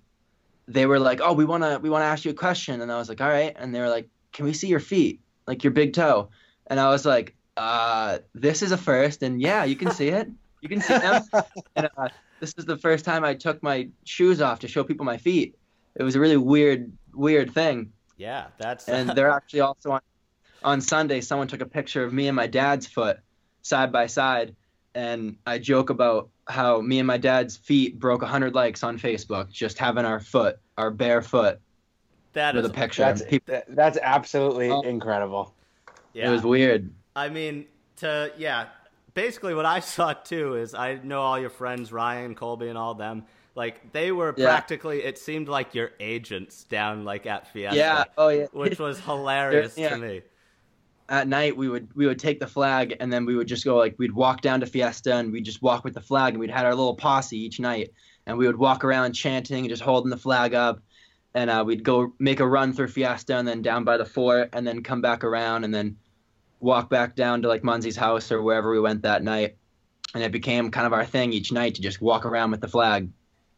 [0.69, 3.09] they were like, "Oh, we wanna we wanna ask you a question," and I was
[3.09, 5.93] like, "All right," and they were like, "Can we see your feet, like your big
[5.93, 6.31] toe?"
[6.67, 10.29] And I was like, "Uh, this is a first, and yeah, you can see it,
[10.61, 11.23] you can see them."
[11.77, 12.09] and uh,
[12.41, 15.57] this is the first time I took my shoes off to show people my feet.
[15.95, 18.47] It was a really weird weird thing, Yeah.
[18.59, 18.89] That's.
[18.89, 20.01] and they're actually also on
[20.65, 21.21] on Sunday.
[21.21, 23.19] Someone took a picture of me and my dad's foot
[23.63, 24.57] side by side,
[24.95, 29.51] and I joke about how me and my dad's feet broke 100 likes on Facebook
[29.51, 31.61] just having our foot, our bare foot,
[32.35, 32.71] that with is.
[32.71, 33.03] a picture.
[33.03, 34.81] That's people, that- that's absolutely Oh.
[34.83, 35.55] incredible.
[36.13, 36.29] yeah.
[36.29, 36.91] It was weird.
[37.17, 37.67] I mean,
[37.97, 38.67] to yeah,
[39.15, 42.95] basically what I saw too is I know all your friends, Ryan, Colby, and all
[42.95, 43.25] them.
[43.55, 44.47] Like they were Yeah.
[44.47, 45.03] practically.
[45.05, 47.77] It seemed like your agents down like at Fiesta.
[47.77, 48.05] Yeah.
[48.17, 48.47] Oh yeah.
[48.53, 49.91] Which was hilarious yeah.
[49.91, 50.23] to me.
[51.09, 53.77] At night we would we would take the flag and then we would just go
[53.77, 56.51] like we'd walk down to Fiesta and we'd just walk with the flag and we'd
[56.51, 57.91] had our little posse each night
[58.27, 60.81] and we would walk around chanting and just holding the flag up
[61.35, 64.51] and uh, we'd go make a run through Fiesta and then down by the fort
[64.53, 65.97] and then come back around and then
[66.61, 69.57] walk back down to like Munzie's house or wherever we went that night
[70.15, 72.69] and it became kind of our thing each night to just walk around with the
[72.69, 73.09] flag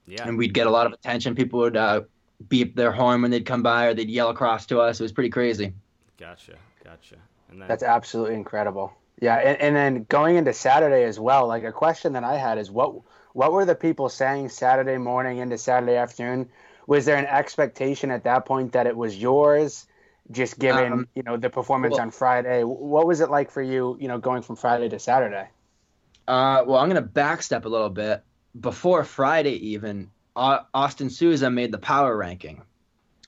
[0.07, 0.27] Yeah.
[0.27, 1.35] and we'd get a lot of attention.
[1.35, 2.03] People would uh,
[2.49, 5.01] beep their horn when they'd come by, or they'd yell across to us.
[5.01, 5.73] It was pretty crazy.
[6.19, 6.55] Gotcha.
[6.85, 7.17] Gotcha.
[7.51, 8.93] And then That's absolutely incredible.
[9.21, 12.59] Yeah, and, and then going into Saturday as well, like a question that I had
[12.59, 12.95] is what
[13.33, 16.49] what were the people saying Saturday morning into Saturday afternoon?
[16.87, 19.87] Was there an expectation at that point that it was yours,
[20.31, 22.63] just given Um, you know the performance well- on Friday?
[22.63, 25.49] What was it like for you, you know, going from Friday to Saturday?
[26.27, 28.23] Uh, well, I'm gonna backstep a little bit.
[28.59, 32.63] Before Friday, even Austin Souza made the power ranking,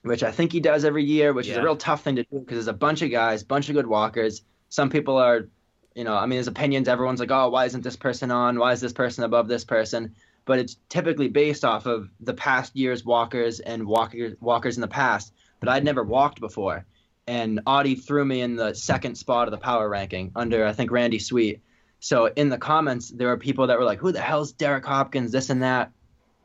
[0.03, 2.39] which I think he does every year, which is a real tough thing to do
[2.39, 4.41] because there's a bunch of guys, bunch of good walkers.
[4.69, 5.47] Some people are,
[5.95, 6.87] you know, I mean, there's opinions.
[6.87, 8.57] Everyone's like, oh, why isn't this person on?
[8.59, 10.15] Why is this person above this person?
[10.47, 14.87] But it's typically based off of the past year's walkers and walkers walkers in the
[14.87, 15.33] past.
[15.59, 16.85] But I'd never walked before,
[17.27, 20.89] and Audie threw me in the second spot of the power ranking under I think
[20.89, 21.61] Randy Sweet.
[21.99, 25.31] So in the comments, there were people that were like, "Who the hell's Derek Hopkins?
[25.31, 25.91] This and that,"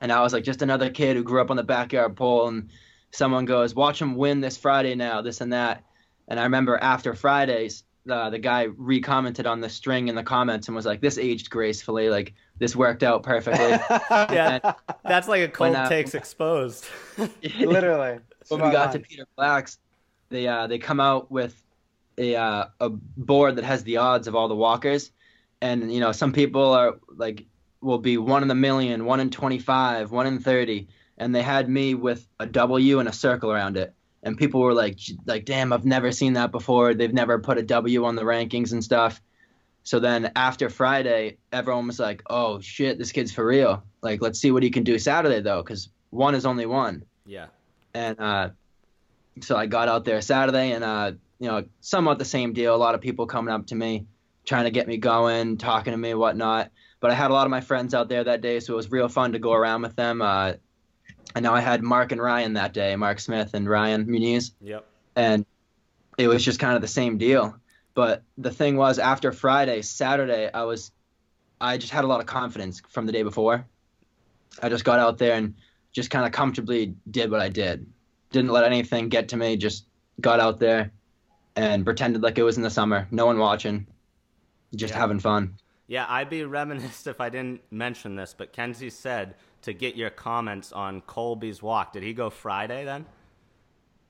[0.01, 2.71] and I was like, "Just another kid who grew up on the backyard pole." And
[3.12, 5.85] someone goes, "Watch him win this Friday now, this and that."
[6.27, 10.69] And I remember after Fridays, uh, the guy re-commented on the string in the comments
[10.69, 12.11] and was like, "This aged gracefully.
[12.11, 13.71] Like this worked out perfectly."
[14.11, 16.87] yeah, that's like a cold When, uh, takes exposed.
[17.43, 18.19] Literally.
[18.49, 19.79] when we got to Peter Black's,
[20.31, 21.61] they uh, they come out with
[22.19, 25.12] a uh, a board that has the odds of all the walkers,
[25.61, 27.47] and you know some people are like
[27.81, 30.88] will be one in a million, one in twenty five, one in thirty,
[31.19, 34.74] and they had me with a W and a circle around it, and people were
[34.74, 36.94] like like damn, I've never seen that before.
[36.94, 39.20] They've never put a W on the rankings and stuff.
[39.85, 43.82] So then after Friday, everyone was like, "Oh shit, this kid's for real.
[44.00, 47.46] Like, let's see what he can do Saturday though, because one is only one." yeah.
[47.94, 48.50] and uh,
[49.40, 52.74] so I got out there Saturday, and uh, you know, somewhat the same deal.
[52.74, 54.06] A lot of people coming up to me,
[54.44, 56.70] trying to get me going, talking to me, whatnot.
[57.00, 58.90] But I had a lot of my friends out there that day, so it was
[58.90, 60.22] real fun to go around with them.
[60.22, 60.52] Uh,
[61.35, 64.85] and now I had Mark and Ryan that day, Mark Smith and Ryan Muniz, Yep.
[65.16, 65.47] and
[66.18, 67.57] it was just kind of the same deal.
[67.95, 70.92] But the thing was, after Friday, Saturday, I was
[71.61, 73.64] I just had a lot of confidence from the day before.
[74.61, 75.55] I just got out there and
[75.92, 77.87] just kind of comfortably did what I did.
[78.33, 79.57] Didn't let anything get to me.
[79.57, 79.87] Just
[80.21, 80.90] got out there
[81.55, 83.07] and pretended like it was in the summer.
[83.12, 83.87] No one watching.
[84.75, 84.99] Just Yeah.
[85.01, 85.55] having fun.
[85.87, 90.11] Yeah, I'd be reminisced if I didn't mention this, but Kenzie said to get your
[90.11, 91.92] comments on Colby's walk.
[91.92, 93.07] Did he go Friday then?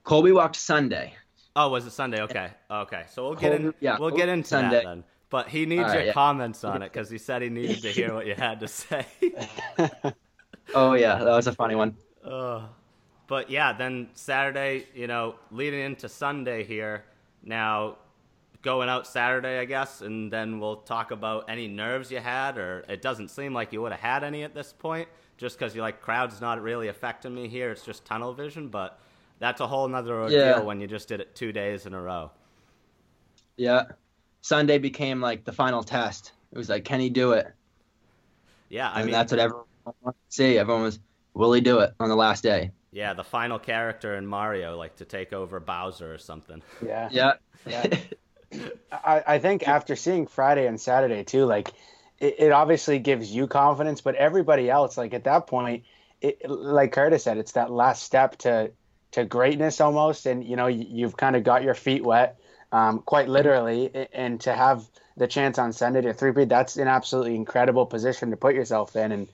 [0.03, 1.13] Colby walked Sunday.
[1.55, 2.21] Oh, was it Sunday?
[2.21, 3.03] Okay, okay.
[3.11, 3.73] So we'll get in.
[3.79, 4.77] Yeah, we'll Colby get into Sunday.
[4.77, 5.03] that then.
[5.29, 6.13] But he needs right, your yeah.
[6.13, 9.05] comments on it because he said he needed to hear what you had to say.
[10.73, 11.95] Oh yeah, that was a funny one.
[12.23, 12.65] Uh,
[13.27, 17.03] but yeah, then Saturday, you know, leading into Sunday here.
[17.43, 17.97] Now,
[18.63, 22.83] going out Saturday, I guess, and then we'll talk about any nerves you had, or
[22.89, 25.83] it doesn't seem like you would have had any at this point, just because you're
[25.83, 27.71] like, crowd's not really affecting me here.
[27.71, 28.99] It's just tunnel vision, but
[29.39, 30.59] that's a whole nother ordeal Yeah.
[30.61, 32.31] when you just did it two days in a row.
[33.57, 33.83] Yeah.
[34.41, 36.31] Sunday became like the final test.
[36.51, 37.47] It was like, can he do it?
[38.69, 40.57] Yeah, I and mean, that's what everyone wanted to see.
[40.57, 40.99] Everyone was,
[41.33, 42.71] will he do it on the last day?
[42.91, 46.61] yeah, the final character in Mario, like to take over Bowser or something.
[46.85, 47.09] Yeah.
[47.11, 47.33] Yeah.
[47.65, 47.87] Yeah.
[48.91, 51.69] I, I think after seeing Friday and Saturday too, like
[52.19, 55.83] it, it obviously gives you confidence, but everybody else, like at that point,
[56.21, 58.71] it, like Curtis said, it's that last step to
[59.11, 62.39] to greatness almost, and you know you, you've kind of got your feet wet,
[62.71, 64.85] um, quite literally, and to have
[65.17, 69.11] the chance on Sunday to three that's an absolutely incredible position to put yourself in,
[69.11, 69.27] and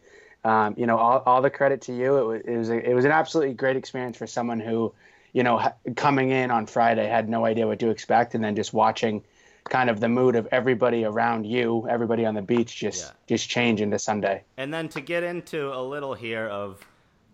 [0.44, 2.18] um, you know all, all the credit to you.
[2.18, 4.94] It was it was, a, it was an absolutely great experience for someone who
[5.34, 8.74] you know, coming in on Friday, had no idea what to expect, and then just
[8.74, 9.24] watching
[9.70, 13.12] kind of the mood of everybody around you, everybody on the beach, just Yeah.
[13.28, 14.44] just change into Sunday.
[14.58, 16.84] And then to get into a little here of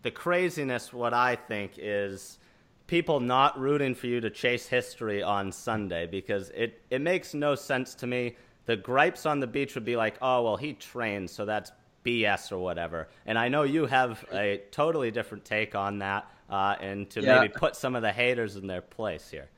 [0.02, 2.38] the craziness, what I think is
[2.86, 7.54] people not rooting for you to chase history on Sunday because it, it makes no
[7.54, 8.36] sense to me.
[8.66, 11.72] The gripes on the beach would be like, oh, well, he trains, so that's
[12.04, 13.08] BS or whatever.
[13.24, 17.40] And I know you have a totally different take on that uh, and to Yeah.
[17.40, 19.48] maybe put some of the haters in their place here.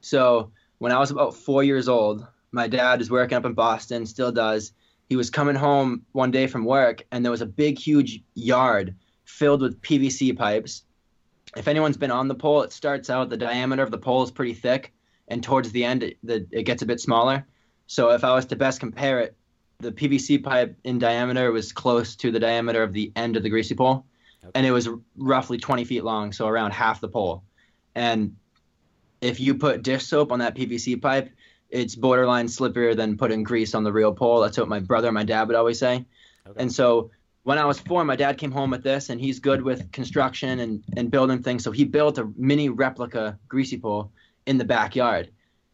[0.00, 4.04] So when I was about four years old, my dad is working up in Boston,
[4.06, 4.72] still does.
[5.08, 8.94] He was coming home one day from work, and there was a big, huge yard
[9.24, 10.84] filled with PVC pipes.
[11.56, 14.30] If anyone's been on the pole, it starts out the diameter of the pole is
[14.30, 14.92] pretty thick,
[15.28, 17.46] and towards the end, it, the, it gets a bit smaller.
[17.86, 19.36] So if I was to best compare it,
[19.78, 23.50] the PVC pipe in diameter was close to the diameter of the end of the
[23.50, 24.06] greasy pole,
[24.54, 27.44] and it was roughly 20 feet long, so around half the pole.
[27.94, 28.36] And
[29.20, 31.30] if you put dish soap on that PVC pipe,
[31.70, 34.40] it's borderline slipperier than putting grease on the real pole.
[34.40, 36.04] That's what my brother and my dad would always say.
[36.46, 36.60] Okay.
[36.60, 37.10] And so
[37.44, 40.60] when I was four, my dad came home with this, and he's good with construction
[40.60, 41.64] and, and building things.
[41.64, 44.12] So he built a mini replica greasy pole
[44.46, 45.30] in the backyard.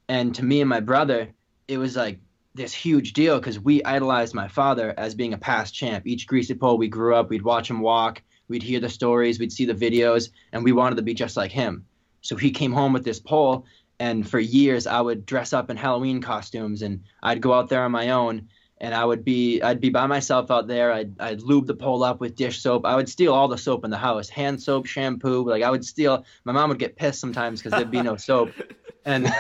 [0.09, 1.29] And to me and my brother,
[1.67, 2.21] it was like
[2.55, 6.07] this huge deal because we idolized my father as being a past champ.
[6.07, 9.53] Each greasy pole we grew up, we'd watch him walk, we'd hear the stories, we'd
[9.53, 11.87] see the videos, and we wanted to be just like him.
[12.21, 13.67] So he came home with this pole,
[14.01, 17.83] and for years I would dress up in Halloween costumes, and I'd go out there
[17.83, 18.49] on my own,
[18.81, 20.93] and I would be I'd be by myself out there.
[20.93, 22.85] I'd I'd lube the pole up with dish soap.
[22.87, 25.49] I would steal all the soap in the house, hand soap, shampoo.
[25.49, 26.25] Like I would steal.
[26.45, 28.53] My mom would get pissed sometimes because there'd be no soap,
[29.05, 29.33] and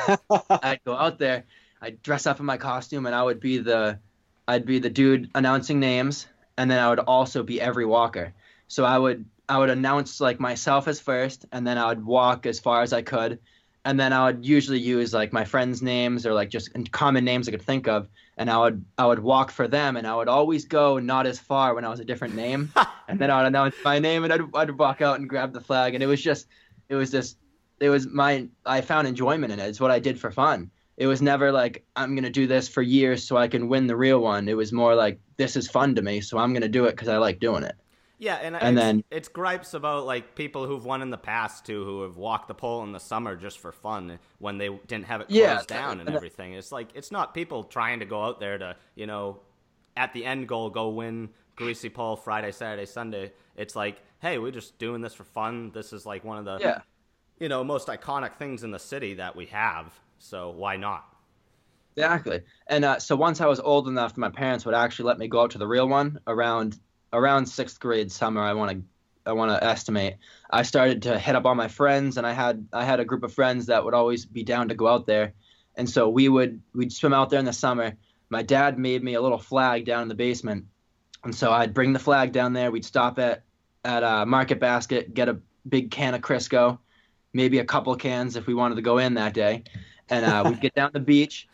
[0.50, 1.44] I'd go out there.
[1.80, 3.98] I'd dress up in my costume, and I would be the
[4.48, 8.32] I'd be the dude announcing names, and then I would also be every walker.
[8.68, 12.46] So I would I would announce like myself as first, and then I would walk
[12.46, 13.38] as far as I could,
[13.84, 17.48] and then I would usually use like my friends' names or like just common names
[17.48, 20.28] I could think of, and I would I would walk for them, and I would
[20.28, 22.70] always go not as far when I was a different name,
[23.08, 25.60] and then I would announce my name, and I'd I'd walk out and grab the
[25.60, 26.46] flag, and it was just
[26.90, 27.38] it was just
[27.80, 29.68] it was my I found enjoyment in it.
[29.68, 30.70] It's what I did for fun.
[30.98, 33.96] It was never like I'm gonna do this for years so I can win the
[33.96, 34.48] real one.
[34.48, 37.08] It was more like this is fun to me, so I'm gonna do it because
[37.08, 37.76] I like doing it.
[38.20, 41.64] Yeah, and, And it's, then- it's gripes about like people who've won in the past
[41.64, 45.06] too, who have walked the pole in the summer just for fun when they didn't
[45.06, 46.54] have it closed Yeah, down and and- everything.
[46.54, 49.40] It's like it's not people trying to go out there to you know,
[49.96, 53.32] at the end goal go win greasy pole Friday, Saturday, Sunday.
[53.56, 55.70] It's like hey, we're just doing this for fun.
[55.72, 56.80] This is like one of the Yeah.
[57.38, 59.92] you know most iconic things in the city that we have.
[60.18, 61.04] So why not?
[61.96, 62.42] Exactly.
[62.68, 65.42] And uh, so once I was old enough, my parents would actually let me go
[65.42, 66.78] out to the real one around
[67.12, 68.42] around sixth grade summer.
[68.42, 68.82] I want to
[69.26, 70.16] I want to estimate.
[70.50, 73.22] I started to hit up all my friends, and I had I had a group
[73.22, 75.34] of friends that would always be down to go out there,
[75.76, 77.94] and so we would we'd swim out there in the summer.
[78.30, 80.66] My dad made me a little flag down in the basement,
[81.24, 82.70] and so I'd bring the flag down there.
[82.70, 83.42] We'd stop at
[83.84, 86.78] at a Market Basket, get a big can of Crisco,
[87.32, 89.64] maybe a couple cans if we wanted to go in that day,
[90.08, 91.48] and uh, we'd get down the beach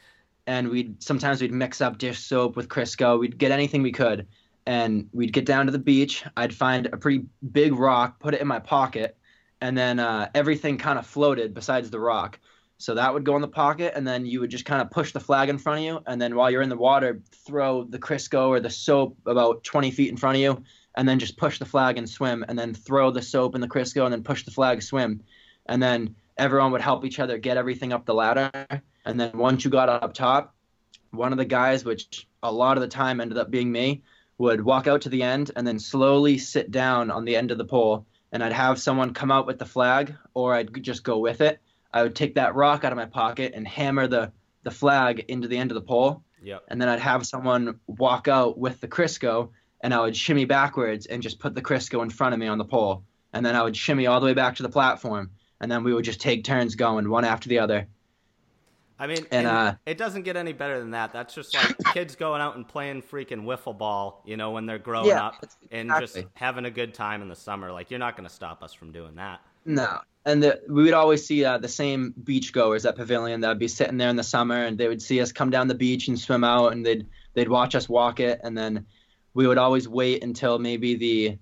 [0.46, 3.18] and we'd sometimes we'd mix up dish soap with Crisco.
[3.18, 4.26] We'd get anything we could,
[4.66, 6.24] and we'd get down to the beach.
[6.36, 9.16] I'd find a pretty big rock, put it in my pocket,
[9.60, 12.38] and then uh, everything kind of floated besides the rock.
[12.78, 15.12] So that would go in the pocket, and then you would just kind of push
[15.12, 17.98] the flag in front of you, and then while you're in the water, throw the
[17.98, 20.62] Crisco or the soap about 20 feet in front of you,
[20.96, 23.68] and then just push the flag and swim, and then throw the soap and the
[23.68, 25.22] Crisco, and then push the flag, swim,
[25.66, 28.50] and then everyone would help each other get everything up the ladder,
[29.04, 30.54] and then once you got up top,
[31.10, 34.02] one of the guys, which a lot of the time ended up being me,
[34.38, 37.58] would walk out to the end and then slowly sit down on the end of
[37.58, 41.18] the pole, and I'd have someone come out with the flag, or I'd just go
[41.18, 41.60] with it
[41.94, 44.32] I would take that rock out of my pocket and hammer the
[44.64, 46.24] the flag into the end of the pole.
[46.42, 46.64] Yep.
[46.68, 51.06] And then I'd have someone walk out with the Crisco, and I would shimmy backwards
[51.06, 53.04] and just put the Crisco in front of me on the pole.
[53.32, 55.94] And then I would shimmy all the way back to the platform, and then we
[55.94, 57.86] would just take turns going one after the other.
[58.98, 61.12] I mean, And, uh, it doesn't get any better than that.
[61.12, 64.78] That's just like kids going out and playing freaking wiffle ball, you know, when they're
[64.78, 67.72] growing Yeah, up and just having a good time in the summer.
[67.72, 69.40] Like, you're not going to stop us from doing that.
[69.64, 70.00] No.
[70.26, 73.68] And the, we would always see uh, the same beachgoers at Pavilion that would be
[73.68, 76.18] sitting there in the summer, and they would see us come down the beach and
[76.18, 78.86] swim out, and they'd they'd watch us walk it, and then
[79.34, 81.38] we would always wait until maybe the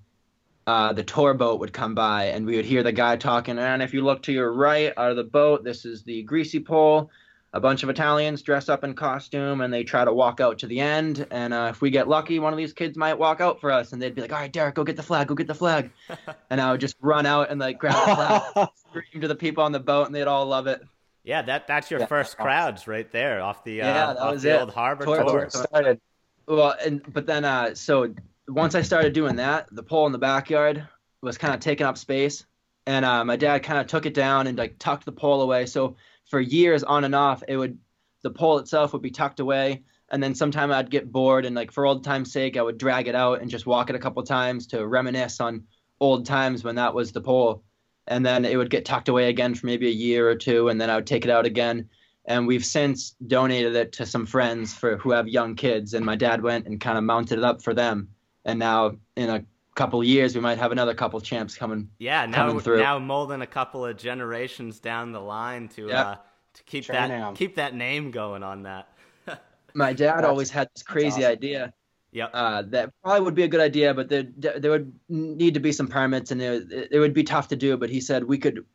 [0.66, 3.58] uh, the tour boat would come by, and we would hear the guy talking.
[3.58, 6.60] And if you look to your right out of the boat, this is the greasy
[6.60, 7.10] pole.
[7.54, 10.66] A bunch of Italians dress up in costume, and they try to walk out to
[10.66, 11.26] the end.
[11.30, 13.92] And uh, if we get lucky, one of these kids might walk out for us,
[13.92, 15.90] and they'd be like, "All right, Derek, go get the flag, go get the flag."
[16.50, 18.14] and I would just run out and like grab the
[18.54, 20.82] flag scream to the people on the boat, and they'd all love it.
[21.24, 22.06] Yeah, that that's your Yeah.
[22.06, 24.60] first crowds right there off the uh, Yeah, that off was the it.
[24.60, 25.24] old harbor Tour tour.
[25.26, 25.34] boat.
[25.34, 26.00] Where it started.
[26.48, 28.14] Well, and but then uh, so
[28.48, 30.88] once I started doing that, the pole in the backyard
[31.20, 32.46] was kind of taking up space,
[32.86, 35.66] and uh, my dad kind of took it down and like tucked the pole away.
[35.66, 35.96] So
[36.28, 37.78] for years on and off, it would
[38.22, 41.72] the pole itself would be tucked away, and then sometime I'd get bored and like
[41.72, 44.22] for old time's sake, I would drag it out and just walk it a couple
[44.22, 45.64] times to reminisce on
[46.00, 47.64] old times when that was the pole,
[48.06, 50.80] and then it would get tucked away again for maybe a year or two, and
[50.80, 51.88] then I would take it out again.
[52.24, 56.14] And we've since donated it to some friends for who have young kids, and my
[56.14, 58.11] dad went and kind of mounted it up for them.
[58.44, 61.88] And now in a couple of years, we might have another couple champs coming.
[61.98, 62.78] Yeah, now coming through.
[62.80, 66.00] now molding a couple of generations down the line to Yeah.
[66.02, 66.16] uh,
[66.54, 67.35] to keep Train that 'em.
[67.35, 68.88] keep that name going on that.
[69.74, 71.32] My dad That's- always had this crazy awesome.
[71.32, 71.72] idea
[72.14, 72.30] Yep.
[72.35, 75.72] uh, that probably would be a good idea, but there there would need to be
[75.72, 77.78] some permits, and it, it would be tough to do.
[77.78, 78.66] But he said we could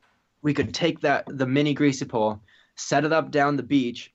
[0.41, 2.41] we could take that the mini greasy pole,
[2.75, 4.11] set it up down the beach,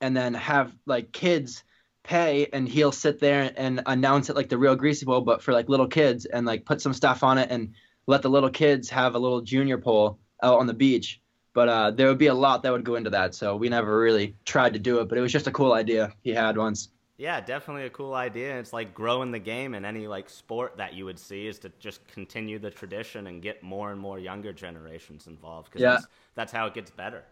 [0.00, 1.64] and then have like kids
[2.06, 5.52] pay, and he'll sit there and announce it like the real greasy pole, but for
[5.52, 7.74] like little kids, and like put some stuff on it, and
[8.06, 11.20] let the little kids have a little junior pole out on the beach.
[11.54, 13.98] But uh, there would be a lot that would go into that, so we never
[13.98, 15.08] really tried to do it.
[15.08, 16.90] But it was just a cool idea he had once.
[17.18, 18.58] Yeah, definitely a cool idea.
[18.58, 21.70] It's like growing the game in any like sport that you would see is to
[21.78, 25.92] just continue the tradition and get more and more younger generations involved because Yeah.
[25.92, 27.24] that's, that's how it gets better.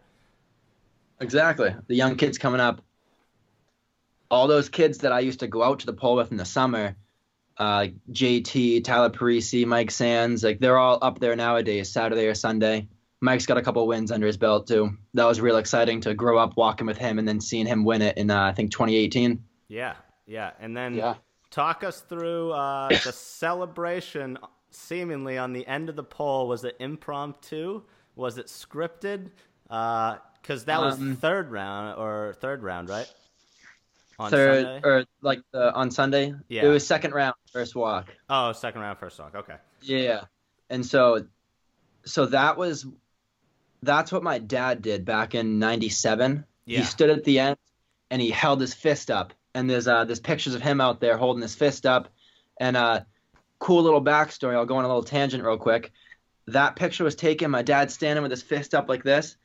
[1.19, 1.75] Exactly.
[1.87, 2.81] The young kids coming up.
[4.35, 6.45] All those kids that I used to go out to the pole with in the
[6.45, 6.95] summer,
[7.57, 12.89] uh, JT, Tyler Parisi, Mike Sands, like they're all up there nowadays, Saturday or Sunday.
[13.21, 14.97] Mike's got a couple wins under his belt too.
[15.13, 18.01] That was real exciting to grow up walking with him and then seeing him win
[18.01, 19.41] it in uh, I think 2018.
[19.69, 19.93] Yeah,
[20.27, 20.51] yeah.
[20.59, 21.15] And then Yeah.
[21.49, 24.37] talk us through uh, the celebration
[24.69, 26.49] seemingly on the end of the pole.
[26.49, 27.83] Was it impromptu?
[28.15, 29.31] Was it scripted?
[29.69, 33.07] Because that was Um, third round or third round, right?
[34.17, 34.81] On Third Sunday?
[34.87, 36.33] or like the, on Sunday.
[36.47, 36.65] Yeah.
[36.65, 38.13] It was second round, first walk.
[38.29, 39.35] Oh, second round, first walk.
[39.35, 39.55] Okay.
[39.81, 40.21] Yeah.
[40.69, 41.25] And so
[42.05, 42.85] so that was
[43.83, 46.45] that's what my dad did back in 97.
[46.65, 46.79] Yeah.
[46.79, 47.57] He stood at the end
[48.09, 51.17] and he held his fist up and there's uh there's pictures of him out there
[51.17, 52.07] holding his fist up
[52.57, 53.01] and uh
[53.59, 54.55] cool little backstory.
[54.55, 55.91] I'll go on a little tangent real quick.
[56.47, 59.35] That picture was taken my dad standing with his fist up like this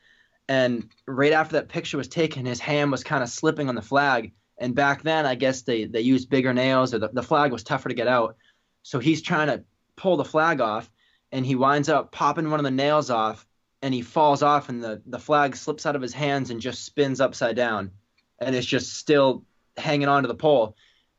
[0.47, 3.81] and right after that picture was taken his hand was kind of slipping on the
[3.81, 4.31] flag
[4.61, 7.63] and back then I guess they they used bigger nails or the, the flag was
[7.63, 8.37] tougher to get out.
[8.83, 9.63] So he's trying to
[9.97, 10.89] pull the flag off
[11.31, 13.45] and he winds up popping one of the nails off
[13.81, 16.85] and he falls off and the, the flag slips out of his hands and just
[16.85, 17.91] spins upside down
[18.39, 19.43] and it's just still
[19.77, 20.75] hanging onto the pole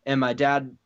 [0.06, 0.76] and my dad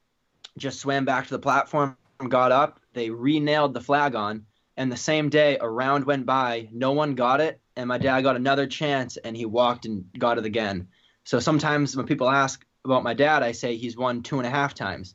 [0.56, 1.96] just swam back to the platform
[2.28, 4.44] got up they re-nailed the flag on
[4.78, 8.22] and the same day a round went by no one got it and my dad
[8.22, 10.88] got another chance and he walked and got it again
[11.26, 14.50] so sometimes when people ask about my dad i say he's won two and a
[14.50, 15.14] half times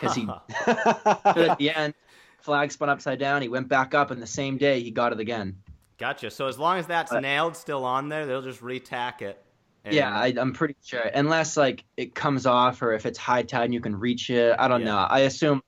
[0.00, 0.28] because he-
[0.66, 1.94] at the end
[2.40, 5.20] flag spun upside down he went back up and the same day he got it
[5.20, 5.56] again
[5.98, 6.30] Gotcha.
[6.30, 9.36] So as long as that's Uh, nailed still on there, they'll just retack it
[9.84, 11.02] And- yeah, I, I'm pretty sure.
[11.02, 14.56] Unless like it comes off, or if it's high tide and you can reach it.
[14.58, 14.86] I don't Yeah.
[14.86, 14.96] know.
[14.96, 15.60] I assume.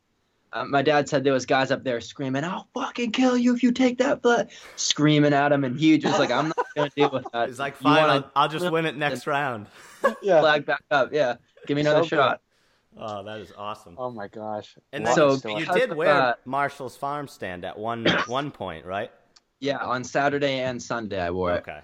[0.53, 3.63] Uh, my dad said there was guys up there screaming, "I'll fucking kill you if
[3.63, 7.11] you take that flag," screaming at him, and he just like, "I'm not gonna deal
[7.11, 9.67] with that." He's like, fine, wanna I'll, I'll just win it next round.
[10.21, 10.41] Yeah.
[10.41, 11.13] flag back up.
[11.13, 11.37] Yeah,
[11.67, 12.17] give me another So good.
[12.17, 12.41] shot.
[12.99, 13.95] Oh, that is awesome.
[13.97, 14.77] Oh my gosh.
[14.93, 18.85] And then So, you did of, wear uh, Marshall's farm stand at one one point,
[18.85, 19.11] right?
[19.61, 21.59] Yeah, on Saturday and Sunday I wore it.
[21.61, 21.81] Okay,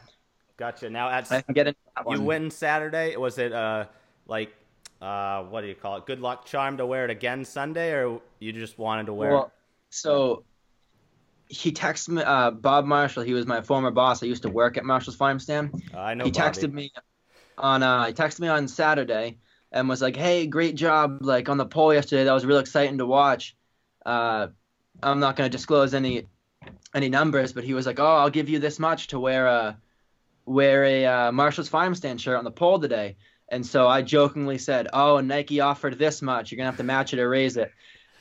[0.57, 0.91] gotcha.
[0.91, 2.25] Now at I can get into that you one.
[2.25, 3.17] win Saturday.
[3.17, 3.87] Was it uh
[4.27, 4.53] like
[5.01, 6.07] uh what do you call it?
[6.07, 9.53] Good luck charm to wear it again Sunday, or you just wanted to wear Well,
[9.91, 10.45] so
[11.49, 13.23] he texted me, uh, Bob Marshall.
[13.23, 14.23] He was my former boss.
[14.23, 15.83] I used to work at Marshall's Farm Stand.
[15.95, 16.25] Uh, I know.
[16.25, 16.47] he Bobby.
[16.47, 16.93] texted me
[17.57, 19.39] on uh, he texted me on Saturday
[19.73, 21.19] and was like, "Hey, great job!
[21.23, 23.57] Like on the pole yesterday, that was real exciting to watch."
[24.05, 24.49] Uh,
[25.03, 26.27] I'm not going to disclose any
[26.95, 29.79] any numbers, but he was like, "Oh, I'll give you this much to wear a
[30.45, 33.17] wear a uh, Marshall's Farm Stand shirt on the pole today."
[33.51, 36.51] And so I jokingly said, "Oh, Nike offered this much.
[36.51, 37.73] You're gonna have to match it or raise it."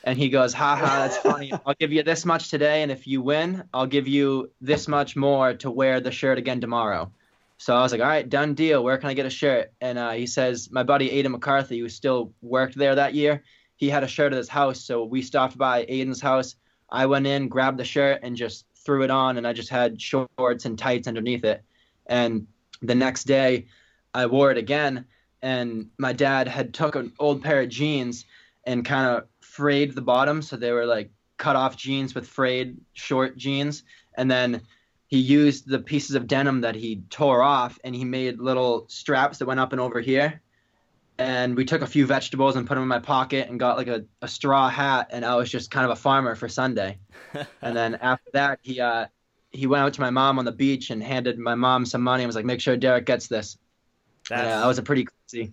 [0.04, 1.52] And he goes, "Ha ha, that's funny.
[1.66, 5.16] I'll give you this much today, and if you win, I'll give you this much
[5.16, 7.12] more to wear the shirt again tomorrow."
[7.58, 8.82] So I was like, "All right, done deal.
[8.82, 11.88] Where can I get a shirt?" And uh, he says, "My buddy Aiden McCarthy, who
[11.88, 13.42] still worked there that year,
[13.76, 14.80] he had a shirt at his house.
[14.80, 16.56] So we stopped by Aiden's house.
[16.90, 20.00] I went in, grabbed the shirt, and just threw it on, and I just had
[20.00, 21.62] shorts and tights underneath it.
[22.06, 22.46] And
[22.80, 23.66] the next day,
[24.14, 25.04] I wore it again,
[25.42, 28.24] and my dad had took an old pair of jeans
[28.64, 32.76] and kind of frayed the bottom, so they were like cut off jeans with frayed
[32.92, 33.82] short jeans,
[34.16, 34.62] and then
[35.08, 39.38] he used the pieces of denim that he tore off and he made little straps
[39.38, 40.40] that went up and over here
[41.18, 43.88] and we took a few vegetables and put them in my pocket and got like
[43.88, 46.98] a, a straw hat and i was just kind of a farmer for sunday.
[47.62, 49.06] And then after that he uh
[49.50, 52.22] he went out to my mom on the beach and handed my mom some money
[52.22, 53.58] and was like make sure derek gets this
[54.28, 55.52] That's yeah that was a pretty crazy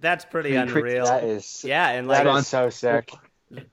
[0.00, 0.96] that's pretty pretty crazy.
[0.98, 1.04] unreal.
[1.06, 3.10] That is yeah, and like that is so sick.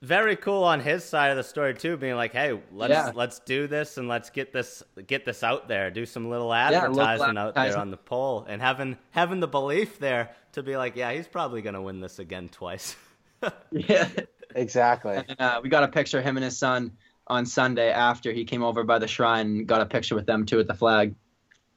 [0.02, 3.10] very cool on his side of the story too, being like, "Hey, let's Yeah.
[3.14, 5.90] let's do this and let's get this get this out there.
[5.90, 9.98] Do some little local advertising out there on the pole, and having having the belief
[9.98, 12.94] there to be like, yeah, he's probably gonna win this again twice.
[13.72, 14.08] yeah
[14.54, 15.16] Exactly.
[15.16, 16.92] and uh, we got a picture of him and his son
[17.26, 20.44] on sunday after he came over by the shrine and got a picture with them
[20.44, 21.14] too at the flag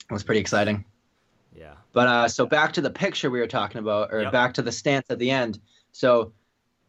[0.09, 0.83] it was pretty exciting
[1.55, 4.31] yeah, But uh, so back to the picture we were talking about, or Yep.
[4.31, 5.59] back to the stance at the end.
[5.91, 6.33] So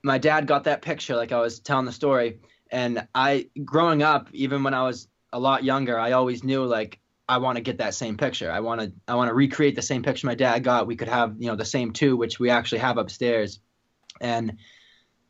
[0.03, 2.41] my dad got that picture, like I was telling the story,
[2.71, 7.01] and I, growing up, even when I was a lot younger, I always knew like
[7.29, 8.51] I want to get that same picture.
[8.51, 10.87] I want to, I want to recreate the same picture my dad got.
[10.87, 13.61] We could have, you know, the same two, which we actually have upstairs,
[14.21, 14.59] and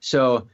[0.00, 0.48] so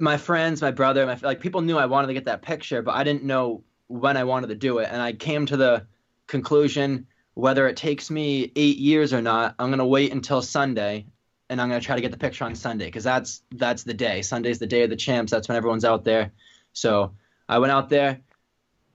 [0.00, 2.94] my friends, my brother, my like people knew I wanted to get that picture, but
[2.94, 5.86] I didn't know when I wanted to do it, and I came to the
[6.26, 11.04] conclusion whether it takes me eight years or not i'm going to wait until sunday
[11.50, 13.94] and i'm going to try to get the picture on sunday because that's that's the
[13.94, 14.22] day.
[14.22, 15.30] Sunday's the day of the champs.
[15.30, 16.32] That's when everyone's out there.
[16.72, 17.14] So
[17.48, 18.20] i went out there.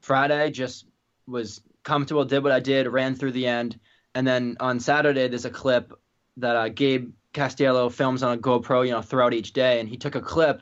[0.02, 0.86] Friday just
[1.28, 3.80] was comfortable did what i did ran through the end.
[4.16, 5.94] And then on saturday there's a clip
[6.38, 9.80] that uh, gabe castiello films on a gopro you know throughout each day.
[9.80, 10.62] And he took a clip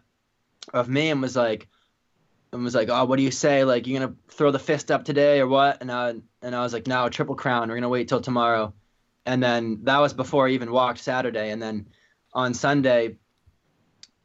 [0.74, 1.68] of me and was like
[2.52, 3.64] and was like, "Oh, what do you say?
[3.64, 6.74] Like, you're gonna throw the fist up today or what?" And I and I was
[6.74, 7.70] like, "No, triple crown.
[7.70, 8.74] We're gonna wait till tomorrow."
[9.26, 11.52] And then that was before I even walked Saturday.
[11.52, 11.88] And then
[12.34, 13.18] on Sunday,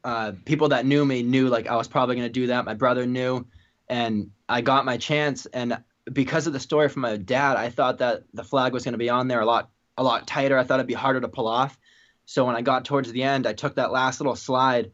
[0.04, 2.64] uh, people that knew me knew like I was probably gonna do that.
[2.64, 3.46] My brother knew,
[3.88, 5.46] and I got my chance.
[5.46, 8.98] And because of the story from my dad, I thought that the flag was gonna
[8.98, 10.58] be on there a lot a lot tighter.
[10.58, 11.78] I thought it'd be harder to pull off.
[12.24, 14.92] So when I got towards the end, I took that last little slide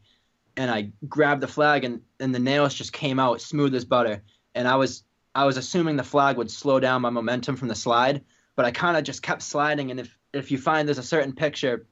[0.59, 4.21] and I grabbed the flag and, and the nails just came out smooth as butter.
[4.55, 7.75] And I was I was assuming the flag would slow down my momentum from the
[7.75, 8.25] slide,
[8.57, 9.89] but I kind of just kept sliding.
[9.89, 11.87] And if if you find there's a certain picture,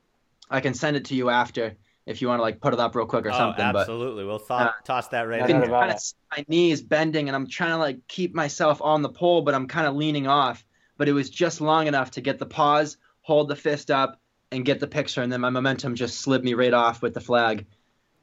[0.49, 2.93] I can send it to you after if you want to like put it up
[2.93, 3.71] real quick or oh, something.
[3.71, 4.25] But absolutely.
[4.25, 6.01] we'll th- uh, toss that right I I in know can kind of
[6.35, 9.69] my knees bending, and I'm trying to like keep myself on the pole, but I'm
[9.69, 10.65] kind of leaning off.
[10.97, 14.19] But it was just long enough to get the pause, hold the fist up,
[14.51, 17.21] and get the picture, and then my momentum just slid me right off with the
[17.21, 17.65] flag.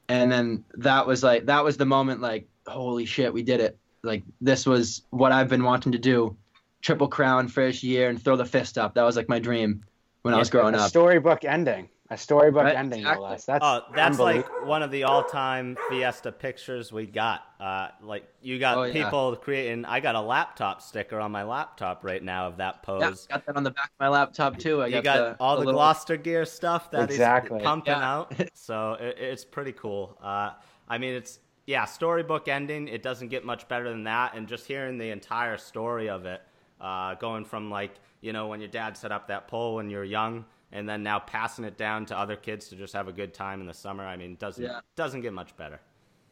[0.07, 3.77] And then that was like that was the moment like holy shit we did it.
[4.03, 6.37] Like this was what I've been wanting to do
[6.81, 8.93] triple crown first year and throw the fist up.
[8.93, 9.83] That was like my dream
[10.21, 10.89] when I was growing up.
[10.89, 11.89] storybook ending.
[12.11, 13.29] A storybook Right, ending, no exactly.
[13.29, 13.45] less.
[13.45, 17.41] That's Oh, that's like one of the all-time Fiesta pictures we got.
[17.59, 18.93] Uh, like you got Oh, yeah.
[18.93, 19.85] people creating.
[19.85, 23.01] I got a laptop sticker on my laptop right now of that pose.
[23.01, 23.25] yeah, pose.
[23.27, 25.55] got that on the back of my laptop too I you got, got the, all
[25.55, 27.61] the, little- Gloucester gear stuff that is Exactly.
[27.61, 28.13] pumping Yeah.
[28.13, 28.33] out.
[28.53, 30.15] So it, it's pretty cool.
[30.21, 30.51] Uh,
[30.87, 32.87] I mean, it's yeah, storybook ending.
[32.87, 34.35] It doesn't get much better than that.
[34.35, 36.43] And just hearing the entire story of it,
[36.79, 40.03] Uh, going from like you know when your dad set up that pole when you're
[40.03, 43.33] young, and then now passing it down to other kids to just have a good
[43.33, 44.05] time in the summer.
[44.05, 44.79] I mean, doesn't Yeah.
[44.95, 45.79] doesn't get much better.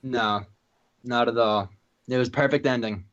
[0.02, 0.46] No,
[1.04, 1.70] not at all.
[2.08, 3.06] It was perfect ending.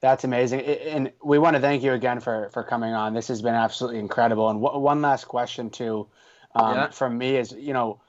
[0.00, 3.14] That's amazing, and we want to thank you again for for coming on.
[3.14, 4.50] This has been absolutely incredible.
[4.50, 6.08] And w- one last question too,
[6.54, 6.90] um, Yeah.
[6.90, 8.00] from me is, you know,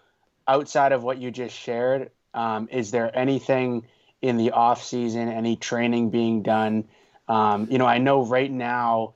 [0.46, 3.88] outside of what you just shared, um, is there anything
[4.22, 6.84] in the off season, any training being done?
[7.30, 9.14] Um, you know, I know right now,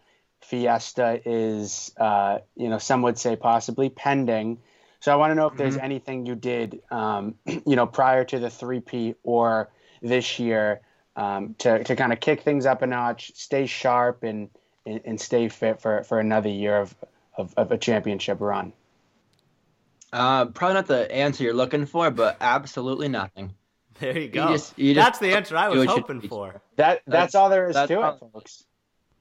[0.49, 4.59] Fiesta is, uh, you know, some would say possibly pending.
[4.99, 5.85] So I want to know if there's Mm-hmm.
[5.85, 9.69] anything you did, um, you know, prior to the three-peat or
[10.01, 10.81] this year
[11.15, 14.49] um, to to kind of kick things up a notch, stay sharp, and
[14.85, 16.95] and, and stay fit for, for another year of,
[17.37, 18.73] of, of a championship run.
[20.11, 23.53] Uh, probably not the answer you're looking for, but absolutely nothing.
[23.99, 24.47] There you go.
[24.53, 26.61] just- you just That's the answer I was hoping for.
[26.77, 28.63] That that's, That's- all there is to it, folks.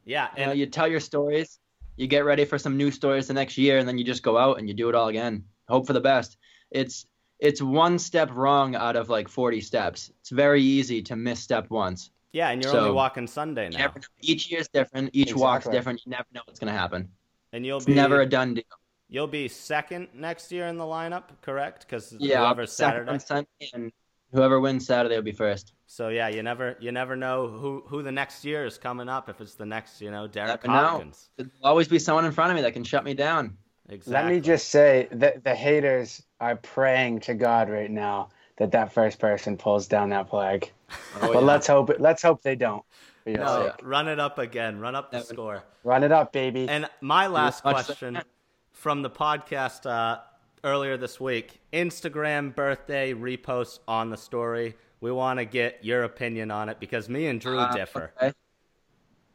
[0.09, 1.59] Yeah, You know, you tell your stories,
[1.97, 4.39] you get ready for some new stories the next year, and then you just go
[4.39, 5.45] out and you do it all again.
[5.69, 6.39] Hope for the best.
[6.71, 7.05] It's
[7.41, 10.11] it's one step wrong out of like 40 steps.
[10.21, 12.11] It's very easy to misstep once.
[12.33, 14.07] yeah, and you're so- only walking Sunday now, never know.
[14.23, 15.11] Each year's different.
[15.13, 15.79] Each walk's Exactly.
[15.79, 16.01] different.
[16.07, 17.11] You never know what's gonna happen.
[17.53, 18.65] and you'll It's be never a done deal.
[19.09, 21.87] you'll be second next year in the lineup, correct?
[21.87, 23.11] Because Yeah, I'll second Saturday.
[23.13, 23.93] on Sunday, and
[24.33, 25.73] whoever wins Saturday will be first.
[25.91, 29.31] So yeah, you never you never know who who the next year is coming up.
[29.31, 31.11] If it's the next, you know, Derek Never know.
[31.39, 33.57] There'll always be someone in front of me that can shut me down.
[33.89, 34.13] Exactly.
[34.13, 38.29] Let me just say that the haters are praying to God right now
[38.59, 40.71] that that first person pulls down that flag.
[40.91, 41.39] Oh, but yeah.
[41.39, 42.85] let's hope let's hope they don't.
[43.25, 43.81] No, sake.
[43.83, 44.81] run it up again.
[44.81, 45.65] Run up the Never- score.
[45.85, 46.69] Run it up, baby.
[46.69, 48.27] And my last question that.
[48.73, 50.21] from the podcast uh,
[50.65, 54.77] earlier this week: Instagram birthday repost on the story.
[55.01, 58.13] We want to get your opinion on it because me and Drew Uh, differ.
[58.21, 58.33] okay.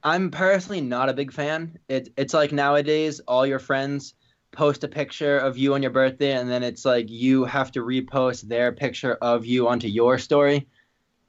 [0.03, 1.79] I'm personally not a big fan.
[1.87, 4.15] It, it's like nowadays, all your friends
[4.51, 7.79] post a picture of you on your birthday, and then it's like you have to
[7.79, 10.67] repost their picture of you onto your story.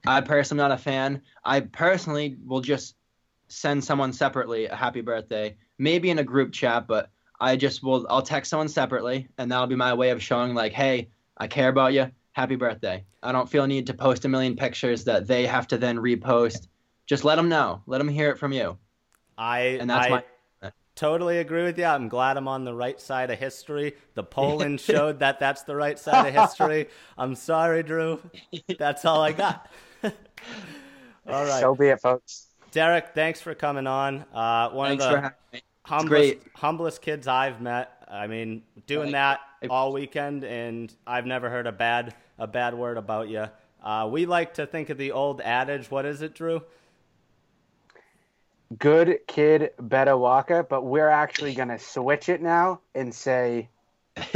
[0.07, 1.23] I personally am not a fan.
[1.45, 2.97] I personally will just
[3.49, 7.11] send someone separately a happy birthday, maybe in a group chat, but
[7.41, 8.07] I just will.
[8.11, 11.69] I'll text someone separately, and that'll be my way of showing like, hey, I care
[11.69, 12.11] about you.
[12.35, 13.05] Happy birthday.
[13.23, 15.97] I don't feel a need to post a million pictures that they have to then
[15.99, 16.67] repost.
[17.07, 17.83] Just let them know.
[17.87, 18.77] Let them hear it from you.
[19.39, 20.25] I And that's I my-
[20.97, 21.85] totally agree with you.
[21.85, 23.95] I'm glad I'm on the right side of history.
[24.15, 26.89] The polling showed that that's the right side of history.
[27.17, 28.21] I'm sorry, Drew.
[28.79, 29.71] That's all I got.
[30.03, 30.11] all
[31.27, 32.49] right, So be it, folks.
[32.73, 33.15] Derek.
[33.15, 34.25] Thanks for coming on.
[34.35, 35.63] Uh, one Thanks of for the having me.
[35.85, 36.43] humblest, great.
[36.55, 37.93] humblest kids I've met.
[38.11, 42.75] I mean, doing Thank that all weekend, and I've never heard a bad a bad
[42.75, 43.47] word about you.
[43.83, 45.91] Uh, we like to think of the old adage.
[45.91, 46.63] What is it, Drew?
[48.79, 50.63] Good kid, better walker.
[50.63, 53.69] But we're actually gonna switch it now and say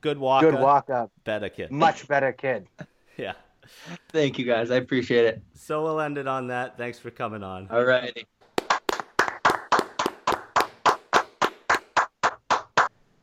[0.00, 1.70] Good walk, good walk up, better kid.
[1.70, 2.66] much better kid.
[3.18, 3.34] Yeah.
[4.08, 4.70] Thank you guys.
[4.70, 5.42] I appreciate it.
[5.54, 6.78] So we'll end it on that.
[6.78, 7.68] Thanks for coming on.
[7.70, 8.26] All righty.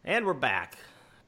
[0.06, 0.78] And we're back.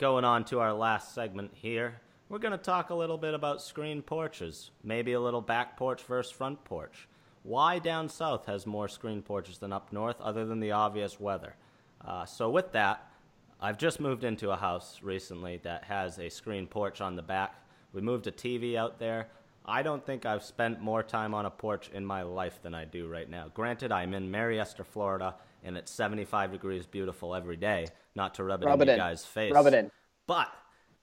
[0.02, 2.02] Going on to our last segment here.
[2.28, 6.02] We're going to talk a little bit about screen porches, maybe a little back porch
[6.02, 7.08] versus front porch.
[7.44, 11.54] Why down south has more screen porches than up north, other than the obvious weather?
[12.04, 13.12] Uh, so, with that,
[13.62, 17.64] I've just moved into a house recently that has a screen porch on the back.
[17.94, 19.28] We moved a TV out there.
[19.68, 22.86] I don't think I've spent more time on a porch in my life than I
[22.86, 23.50] do right now.
[23.54, 27.86] Granted, I'm in Mariester, Florida, and it's 75 degrees beautiful every day.
[28.16, 29.00] Not to rub it Rub in it you in.
[29.00, 29.54] guys' face.
[29.54, 29.92] Rub it in.
[30.28, 30.50] But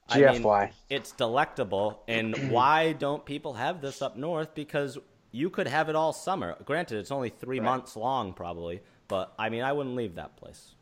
[0.09, 0.73] I mean, GFY.
[0.91, 2.03] it's delectable.
[2.09, 4.55] And why don't people have this up north?
[4.55, 4.99] Because
[5.33, 6.57] you could have it all summer.
[6.65, 8.81] Granted, it's only three months long, probably.
[9.09, 10.75] But I mean, I wouldn't leave that place.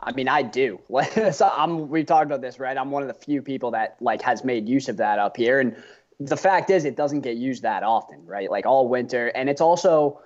[0.00, 0.80] I mean, I do.
[1.32, 1.88] so I'm.
[1.88, 2.76] We've talked about this, right?
[2.76, 5.60] I'm one of the few people that like has made use of that up here,
[5.60, 5.76] and
[6.20, 8.50] the fact is, it doesn't get used that often, right?
[8.50, 10.20] Like all winter, and it's also,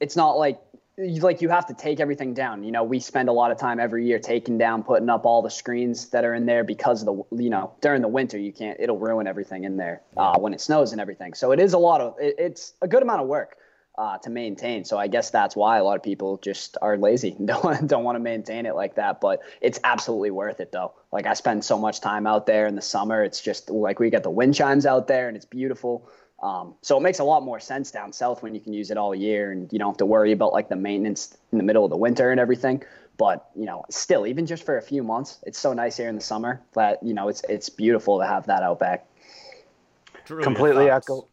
[0.00, 0.60] it's not like
[0.96, 2.62] you- like you have to take everything down.
[2.62, 5.42] You know, we spend a lot of time every year taking down, putting up all
[5.42, 8.52] the screens that are in there because of the you know during the winter you
[8.52, 8.78] can't.
[8.80, 11.34] It'll ruin everything in there uh, when it snows and everything.
[11.34, 12.16] So it is a lot of.
[12.20, 13.56] It, it's a good amount of work
[13.96, 14.84] uh, to maintain.
[14.84, 18.04] So I guess that's why a lot of people just are lazy and don't don't
[18.04, 19.20] want to maintain it like that.
[19.20, 20.94] But it's absolutely worth it though.
[21.12, 23.22] Like I spend so much time out there in the summer.
[23.24, 26.08] It's just like we get the wind chimes out there and it's beautiful.
[26.42, 28.98] Um, so it makes a lot more sense down south when you can use it
[28.98, 31.84] all year and you don't have to worry about like the maintenance in the middle
[31.84, 32.82] of the winter and everything.
[33.16, 36.16] But you know, still, even just for a few months, it's so nice here in
[36.16, 39.06] the summer that you know it's it's beautiful to have that out back.
[40.24, 41.28] Drew, your Completely echo.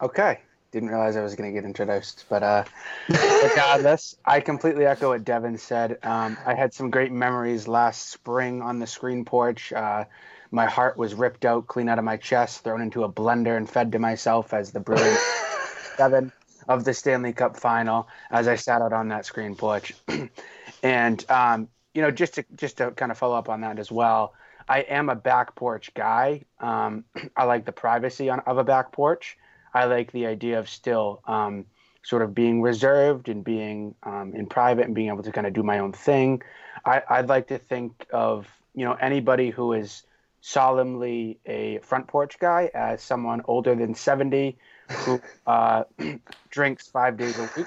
[0.00, 0.40] Okay.
[0.72, 2.64] Didn't realize I was going to get introduced, but uh,
[3.08, 5.98] regardless, I completely echo what Devin said.
[6.02, 9.72] Um, I had some great memories last spring on the screen porch.
[9.72, 10.04] Uh,
[10.50, 13.68] my heart was ripped out, clean out of my chest, thrown into a blender, and
[13.68, 15.18] fed to myself as the brilliant
[15.96, 16.32] seven
[16.68, 19.94] of the Stanley Cup final as I sat out on that screen porch.
[20.82, 23.90] and um, you know, just to just to kind of follow up on that as
[23.90, 24.34] well,
[24.68, 26.42] I am a back porch guy.
[26.60, 27.04] Um,
[27.36, 29.36] I like the privacy on, of a back porch.
[29.72, 31.66] I like the idea of still um,
[32.02, 35.52] sort of being reserved and being um, in private and being able to kind of
[35.52, 36.42] do my own thing.
[36.84, 40.02] I, I'd like to think of you know anybody who is
[40.40, 44.56] solemnly a front porch guy as someone older than 70
[44.88, 45.84] who uh,
[46.50, 47.66] drinks five days a week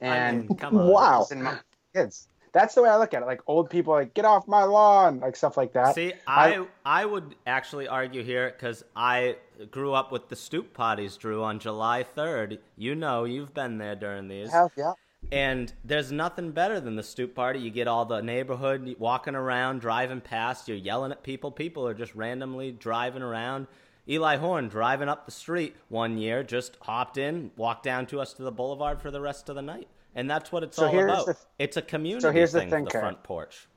[0.00, 0.88] and I mean, come on.
[0.88, 1.26] Wow.
[1.30, 1.58] and my
[1.94, 2.28] kids.
[2.52, 3.26] That's the way I look at it.
[3.26, 5.94] Like old people, like get off my lawn, like stuff like that.
[5.94, 9.36] See, I I would actually argue here because I
[9.70, 12.58] grew up with the stoop parties, Drew, on July 3rd.
[12.76, 14.50] You know, you've been there during these.
[14.50, 14.92] Hell yeah.
[15.30, 17.58] And there's nothing better than the stoop party.
[17.60, 20.68] You get all the neighborhood walking around, driving past.
[20.68, 21.50] You're yelling at people.
[21.50, 23.66] People are just randomly driving around.
[24.08, 28.32] Eli Horn driving up the street one year just hopped in, walked down to us
[28.34, 29.86] to the boulevard for the rest of the night.
[30.14, 31.26] And that's what it's So all about.
[31.26, 33.68] the- it's a community here's the thing, thing, the front porch.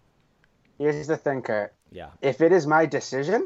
[0.77, 1.73] Here's the thing, Kurt.
[1.91, 2.11] Yeah.
[2.21, 3.45] If it is my decision,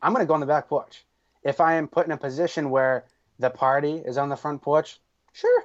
[0.00, 1.04] I'm gonna go on the back porch.
[1.42, 3.04] If I am put in a position where
[3.40, 5.00] the party is on the front porch,
[5.32, 5.64] sure,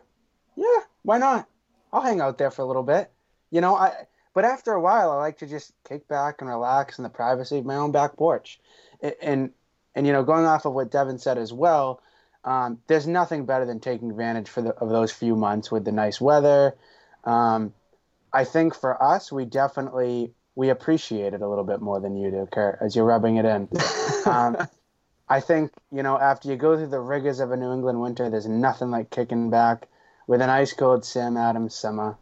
[0.56, 1.48] yeah, why not?
[1.92, 3.12] I'll hang out there for a little bit.
[3.52, 3.94] You know, I.
[4.36, 7.58] But after a while, I like to just kick back and relax in the privacy
[7.58, 8.60] of my own back porch.
[9.02, 9.52] A- And
[9.96, 12.02] and you know, going off of what Devin said as well,
[12.46, 15.92] um, there's nothing better than taking advantage for the, of those few months with the
[15.92, 16.76] nice weather.
[17.24, 17.74] Um,
[18.32, 22.30] I think for us, we definitely we appreciate it a little bit more than you
[22.32, 23.68] do, Kurt, as you're rubbing it in.
[24.26, 24.58] um,
[25.30, 28.30] I think you know after you go through the rigors of a New England winter,
[28.30, 29.88] there's nothing like kicking back
[30.30, 32.16] with an ice cold Sam Adams summer.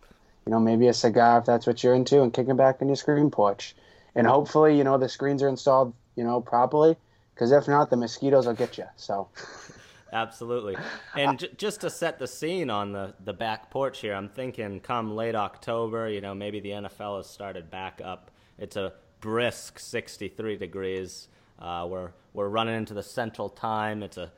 [0.45, 2.95] You know, maybe a cigar if that's what you're into, and kicking back on your
[2.95, 3.75] screen porch.
[4.15, 6.95] And hopefully, you know, the screens are installed, you know, properly.
[7.35, 8.85] Because if not, the mosquitoes will get you.
[8.95, 9.27] So,
[10.13, 10.77] Absolutely.
[11.17, 14.79] And j- just to set the scene on the, the back porch here, I'm thinking
[14.79, 18.31] come late October, you know, maybe the NFL has started back up.
[18.57, 21.27] It's a brisk 63 degrees.
[21.59, 24.01] Uh, we're, we're running into the central time.
[24.01, 24.31] It's a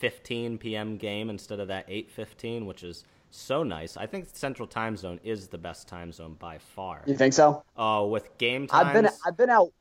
[0.00, 0.96] 7.15 p.m.
[0.96, 3.96] game instead of that 8.15, which is so nice.
[3.96, 7.02] I think central time zone is the best time zone by far.
[7.06, 7.62] You think so?
[7.76, 8.86] Oh, with game times.
[8.86, 9.72] I've been I've been out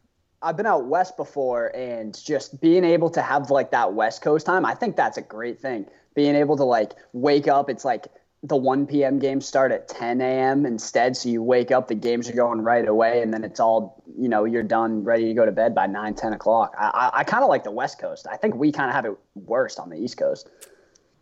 [0.41, 4.45] I've been out west before and just being able to have like that west coast
[4.45, 5.85] time, I think that's a great thing.
[6.15, 8.07] Being able to like wake up, it's like
[8.43, 9.19] the 1 p.m.
[9.19, 10.65] games start at 10 a.m.
[10.65, 11.17] instead.
[11.17, 14.29] So you wake up, the games are going right away, and then it's all, you
[14.29, 16.73] know, you're done, ready to go to bed by 9, 10 o'clock.
[16.79, 18.27] I, I, I kind of like the West Coast.
[18.31, 20.49] I think we kind of have it worst on the East Coast.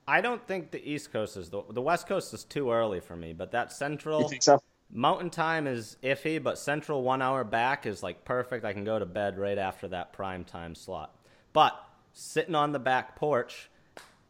[0.07, 3.18] I don't think the East Coast is the the West Coast is too early for
[3.18, 4.61] me, but that Central You think so?
[4.89, 8.63] Mountain Time is iffy, but Central one hour back is like perfect.
[8.63, 11.13] I can go to bed right after that prime time slot.
[11.51, 11.78] But
[12.13, 13.70] sitting on the back porch,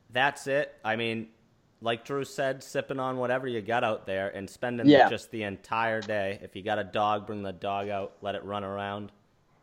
[0.10, 0.74] that's it.
[0.84, 1.28] I mean,
[1.82, 5.10] like Drew said, sipping on whatever you got out there and spending Yeah.
[5.10, 6.40] just the entire day.
[6.42, 9.12] If you got a dog, bring the dog out, let it run around.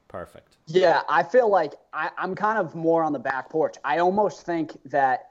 [0.08, 0.58] Perfect.
[0.66, 3.74] Yeah, I feel like I, I'm kind of more on the back porch.
[3.84, 5.30] I almost think that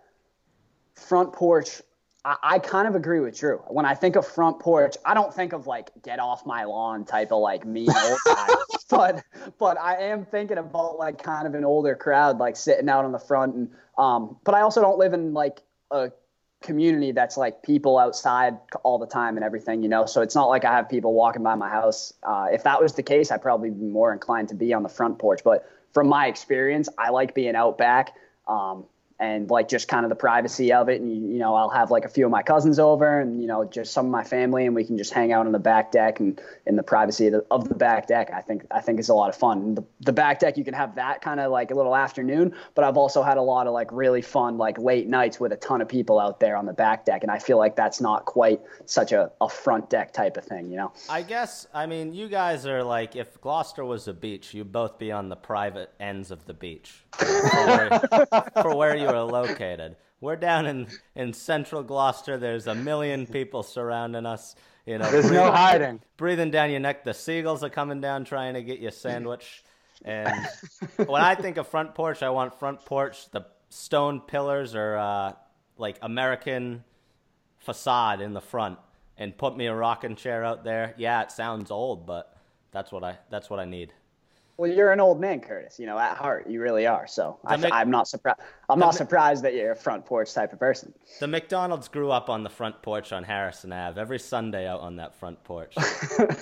[0.95, 1.81] front porch.
[2.25, 3.59] I, I kind of agree with Drew.
[3.69, 7.05] When I think of front porch, I don't think of like get off my lawn
[7.05, 8.47] type of like mean old guy.
[8.89, 9.23] but
[9.57, 13.13] but I am thinking about like kind of an older crowd like sitting out on
[13.13, 14.35] the front and um.
[14.43, 15.61] But I also don't live in like
[15.91, 16.11] a
[16.63, 20.05] community that's like people outside all the time and everything, you know.
[20.05, 22.13] So it's not like I have people walking by my house.
[22.23, 24.89] Uh, if that was the case, I'd probably be more inclined to be on the
[24.89, 25.41] front porch.
[25.43, 28.15] But from my experience, I like being out back
[28.47, 28.85] um,
[29.19, 31.01] and like just kind of the privacy of it.
[31.01, 33.63] And you, know, I'll have like a few of my cousins over and you know
[33.63, 36.19] just some of my family, and we can just hang out on the back deck
[36.19, 38.31] and in the privacy of the, of the back deck.
[38.33, 39.75] I think I think it's a lot of fun.
[39.75, 42.83] The, the back deck, you can have that kind of like a little afternoon, but
[42.83, 45.81] I've also had a lot of like really fun like late nights with a ton
[45.81, 48.61] of people out there on the back deck, and I feel like that's not quite
[48.85, 50.91] such a, a front deck type of thing, you know.
[51.09, 54.97] I guess I mean you guys are like if Gloucester was a beach, you'd both
[54.97, 57.99] be on the private ends of the beach for where,
[58.61, 59.95] for where you are located.
[60.21, 62.37] We're down in, in central Gloucester.
[62.37, 64.55] There's a million people surrounding us.
[64.85, 66.01] You know, there's no hiding.
[66.17, 67.03] breathing down your neck.
[67.03, 69.63] The seagulls are coming down trying to get you a sandwich.
[70.03, 70.33] And
[71.05, 73.29] when I think of front porch, I want front porch.
[73.31, 75.33] The stone pillars are uh,
[75.77, 76.83] like American
[77.59, 78.77] facade in the front,
[79.17, 80.93] and put me a rocking chair out there.
[80.97, 82.35] Yeah, it sounds old, but
[82.71, 83.93] that's what I that's what I need.
[84.57, 85.79] Well, you're an old man, Curtis.
[85.79, 87.07] You know, at heart, you really are.
[87.07, 88.39] So I, I'm not surprised.
[88.69, 90.93] I'm not surprised that you're a front porch type of person.
[91.19, 93.99] The McDonald's grew up on the front porch on Harrison Ave.
[93.99, 95.75] Every Sunday out on that front porch.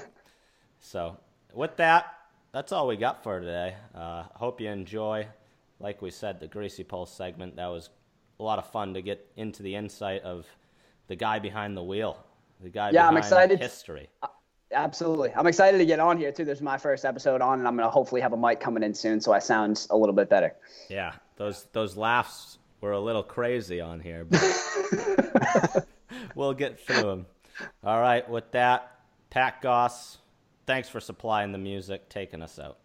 [0.79, 1.17] so,
[1.53, 2.13] with that,
[2.51, 3.75] that's all we got for today.
[3.95, 5.27] Uh, hope you enjoy.
[5.79, 7.55] Like we said, the Greasy Pulse segment.
[7.55, 7.89] That was
[8.39, 10.45] a lot of fun to get into the insight of
[11.07, 12.17] the guy behind the wheel,
[12.61, 13.59] the guy Yeah, I'm behind excited.
[13.59, 14.09] history.
[14.73, 15.31] Absolutely.
[15.35, 16.45] I'm excited to get on here too.
[16.45, 18.93] This is my first episode on, and I'm gonna hopefully have a mic coming in
[18.93, 20.53] soon, so I sound a little bit better.
[20.89, 25.87] Yeah, those those laughs were a little crazy on here, but
[26.35, 27.25] we'll get through them.
[27.83, 28.99] All right, with that,
[29.29, 30.17] Pat Goss,
[30.65, 32.79] thanks for supplying the music, taking us out.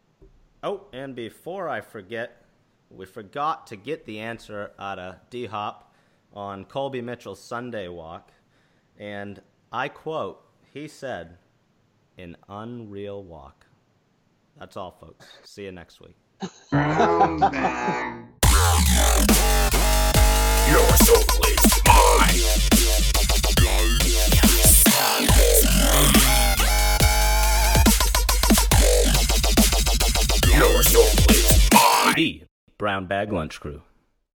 [0.62, 2.42] Oh, and before I forget,
[2.90, 5.94] we forgot to get the answer out of D Hop
[6.32, 8.32] on Colby Mitchell's Sunday walk,
[8.98, 9.40] and
[9.72, 11.38] I quote, he said,
[12.18, 13.66] "An unreal walk."
[14.58, 15.26] That's all, folks.
[15.44, 16.16] See you next week.
[16.42, 18.28] Scumbag.
[20.70, 22.40] Your soul is mine.
[30.58, 32.14] Your soul is mine.
[32.16, 33.82] The Brown Bag Lunch Crew.